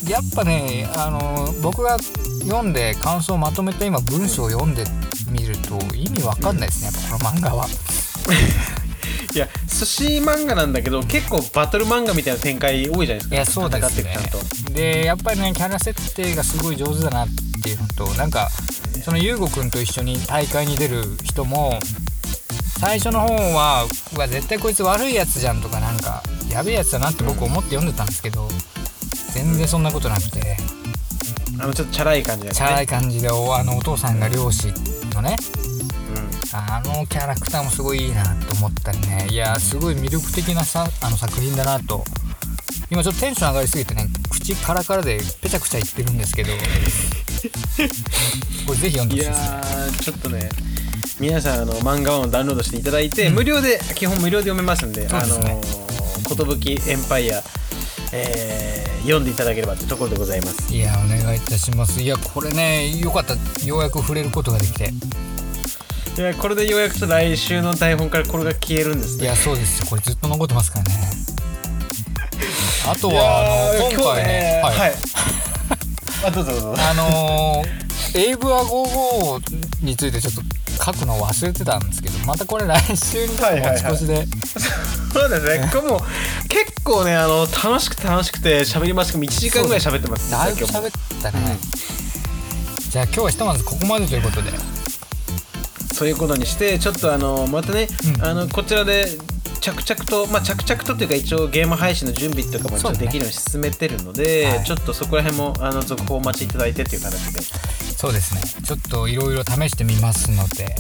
[0.09, 1.99] やっぱねあの僕が
[2.45, 4.85] 読んで感想をまとめて今文章を読んで
[5.71, 7.69] と意味わかんないですねやっぱこの漫画は。
[9.33, 13.35] いや寿司漫画なんだけど結構バトル漫画みたいな展開多いじゃないですか。
[13.37, 14.73] いやそうでんと。
[14.73, 17.29] でやっぱりねキャラ設定がすごい上手だなっ
[17.63, 18.51] ていうのとなんか
[19.05, 21.79] その優吾くんと一緒に大会に出る人も
[22.81, 28.49] 最初の方はうわ絶対こいつ悪いやつじゃんとかなんかやべえやつだなって僕思って読んでたんですけど
[29.33, 30.57] 全然そんなことなくて。
[31.63, 34.73] あのちょっとチャラい感じだチャラいね感じでおあのお父さんが漁師
[35.15, 35.37] のね。
[36.15, 36.31] うん。
[36.53, 39.27] あのキャラクターもすごいいいなと思ったりね。
[39.31, 42.05] いやすごい魅力的なさあの作品だなと。
[42.91, 46.51] 今ちょっとテンション上がりすぎてね口カラカラでペチャクチャ言ってるんですけど。
[48.67, 49.43] これぜひ読んでいやほしいです。
[49.43, 50.49] ねーちょっとね
[51.21, 55.51] 皆さんあの漫画をダウンロードしていただいて、無料で基本無料で読めますんでそうですね。
[55.51, 55.55] あ
[56.35, 57.43] の寿エンパイア、
[58.13, 60.75] えー読んでいただければというところでございます。
[60.75, 62.03] いやお願いいたします。
[62.03, 63.35] いやこれねよかった。
[63.65, 64.91] ようやく触れることができて。
[66.19, 69.25] いやこれでようやく来週の台本からこれが消えるんですね。
[69.25, 69.87] いやそうですよ。
[69.89, 70.91] これずっと残ってますからね。
[72.87, 74.93] あとはあーの今回ね今日はい。
[76.27, 76.75] あどうぞどうぞ。
[76.79, 83.81] あのー、エイブア55についてちょっと書くのを忘れてたんですけどまたこれ来週に持はいはいはい。
[83.81, 84.27] ち越しで、
[85.13, 85.69] そうですね。
[85.73, 86.01] これもう
[86.49, 90.31] 結構ねあの楽しくて楽しくて喋りますけど1時間ぐらい喋ってます。
[90.31, 90.91] だいぶ喋っ
[91.23, 91.59] たね、
[92.91, 94.53] じゃあ今日はひとまずここまでということで。
[95.93, 97.87] そういうことにしてちょっとあのまたね、
[98.17, 98.25] うん。
[98.25, 99.07] あのこちらで
[99.61, 104.65] 着々とまあ着々とというか一応ゲーム配信の準備とかもちょっとできるように進めてるので、はい。
[104.65, 107.43] ちょっとそこら辺もあの続報お待ちいただいてっていう形で。
[107.43, 108.41] そうですね。
[108.65, 110.75] ちょっといろいろ試してみますので。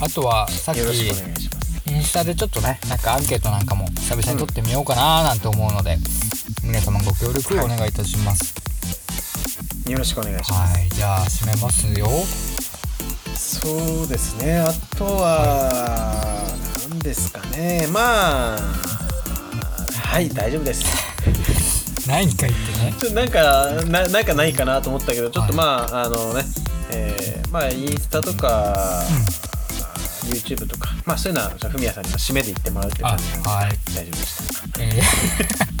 [0.00, 1.59] あとはさっきよろしくお願いします。
[1.90, 5.96] インスタでちょっとねなんかアンケートなんかも久々に撮ってみようかななんて思うので、
[6.62, 8.54] 皆様ご協力お願いいたします
[9.90, 10.78] よろしくお願いします。
[10.78, 12.06] はいじゃあ締めますよ
[13.34, 14.60] そうですね。
[14.60, 16.46] あとは
[16.88, 17.88] 何ですかね。
[17.92, 20.84] まあはい大丈夫です。
[22.06, 26.44] 何か言ってねちょっとなんかななんかないかなと思ったけどちょっとまあ、あのね、
[26.90, 29.02] えーまあインスタとか、
[30.26, 34.82] YouTube とかまあそういうのはふみやさんにも締めで言ってもらうっていう感じで、あはい大丈夫でした。
[34.82, 35.80] えー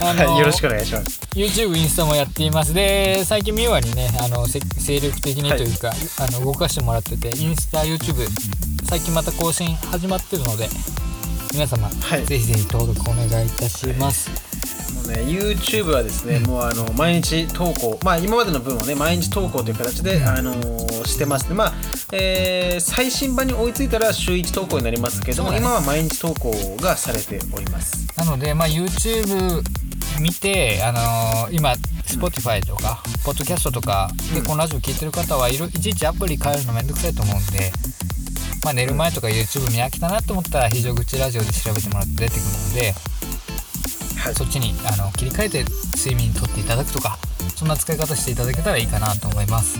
[0.00, 1.20] あのはい、よろしくお願いします。
[1.34, 2.74] YouTube、インスタもやっています。
[2.74, 8.26] で、最近、ミワにね、あの、せ精力的にというか、あの、動かしてもらってて、インスタ、YouTube、
[8.88, 10.68] 最近また更新始まってるので、
[11.54, 14.28] 皆様、はいぜひぜひ登録お願いいたします。
[14.96, 21.72] もうね YouTube はですね、もうあの毎日投稿まあ今までの分をね毎日投稿という形で、あのーしてますでまあ、
[22.16, 28.06] えー最新版に追いついたら週1投稿になりますけども、今は毎日投稿がされております。
[28.16, 29.62] なので、まあ、YouTube
[30.20, 31.70] 見て、あのー今、
[32.06, 37.72] Spotify とか、Podcast とかで、このラジオ聞いてる方はいろいちいちアプリ変えるのめんどくさいと思うんで、
[38.64, 42.94] まあ、寝る前とか YouTube 見飽きたなと思ったら、非常口ラジオで調べてもらって出てくるので、
[44.18, 44.34] はい。
[44.34, 45.64] そっちにあの切り替えて
[45.96, 47.18] 睡眠とっていただくとか
[47.56, 49.78] そんな使い方していただけたらいいかなと思います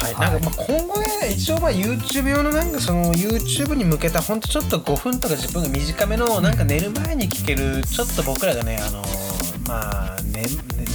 [0.00, 9.02] はい、はいなんかまあ今後ね一応まあ YouTube 用のなんかその YouTube に向けたほんとちょっと5分とか10分が短めのなんか寝る前に聞けるちょっと僕らがねあの
[9.68, 10.44] まあね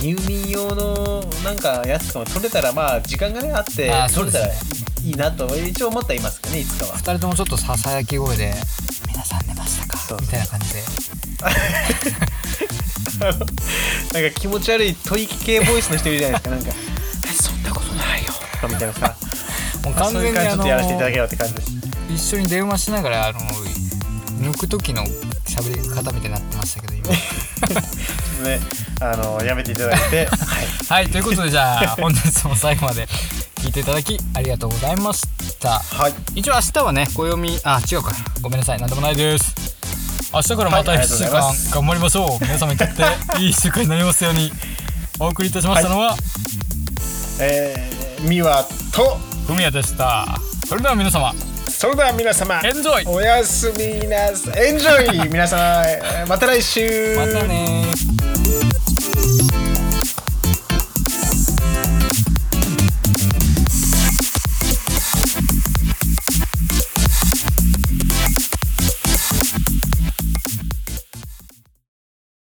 [0.01, 4.43] 入眠用のなんかやつとかも撮れたらまあ時間がねあってあーそうですね。
[4.43, 4.55] 撮れたら
[5.05, 6.93] いいなと一応思ってはいますけどねいつかは。
[6.95, 8.55] 2人ともちょっとささやき声で
[9.07, 9.97] 「皆さん寝ましたか？
[9.97, 10.83] そう」みたいな感じで。
[13.15, 13.33] なん
[14.33, 16.71] か気持ち悪い吐息系ボイスの人いるじゃないですかなんか
[18.55, 19.15] 「とかみたいなさ。
[19.83, 21.53] もうまあ完全にあのやらせていただければって感じ。
[21.53, 21.71] です
[22.09, 23.39] 一緒に電話しながらあの
[24.41, 25.03] 抜く時の
[25.45, 27.07] 喋り方みたいになってましたけど今。
[28.43, 28.59] ね
[29.01, 30.25] あのやめていただいて。
[30.31, 30.67] はい。
[30.87, 33.07] はいということでじゃあ本日も最後まで
[33.55, 35.21] 聞いていただきありがとうございまし
[35.59, 35.79] た。
[35.79, 36.13] はい。
[36.35, 38.13] 一応明日はね暦あ違うか。
[38.41, 38.79] ごめんなさい。
[38.79, 39.53] なんでもないです。
[40.33, 42.43] 明日からまたはいあ1週間頑張りましょう。
[42.43, 43.03] 皆様にとって
[43.39, 44.51] いい1週間になりますように
[45.19, 46.17] お送りいたしましたのは
[47.39, 47.94] えー、
[48.25, 49.17] ミワと
[49.47, 50.25] ふみやでした。
[50.67, 51.33] それでは皆様。
[51.69, 54.67] それでは皆様エンジョイおやすみなさい。
[54.69, 57.15] エンジョイ皆様えーまた来週。
[57.17, 58.14] またねー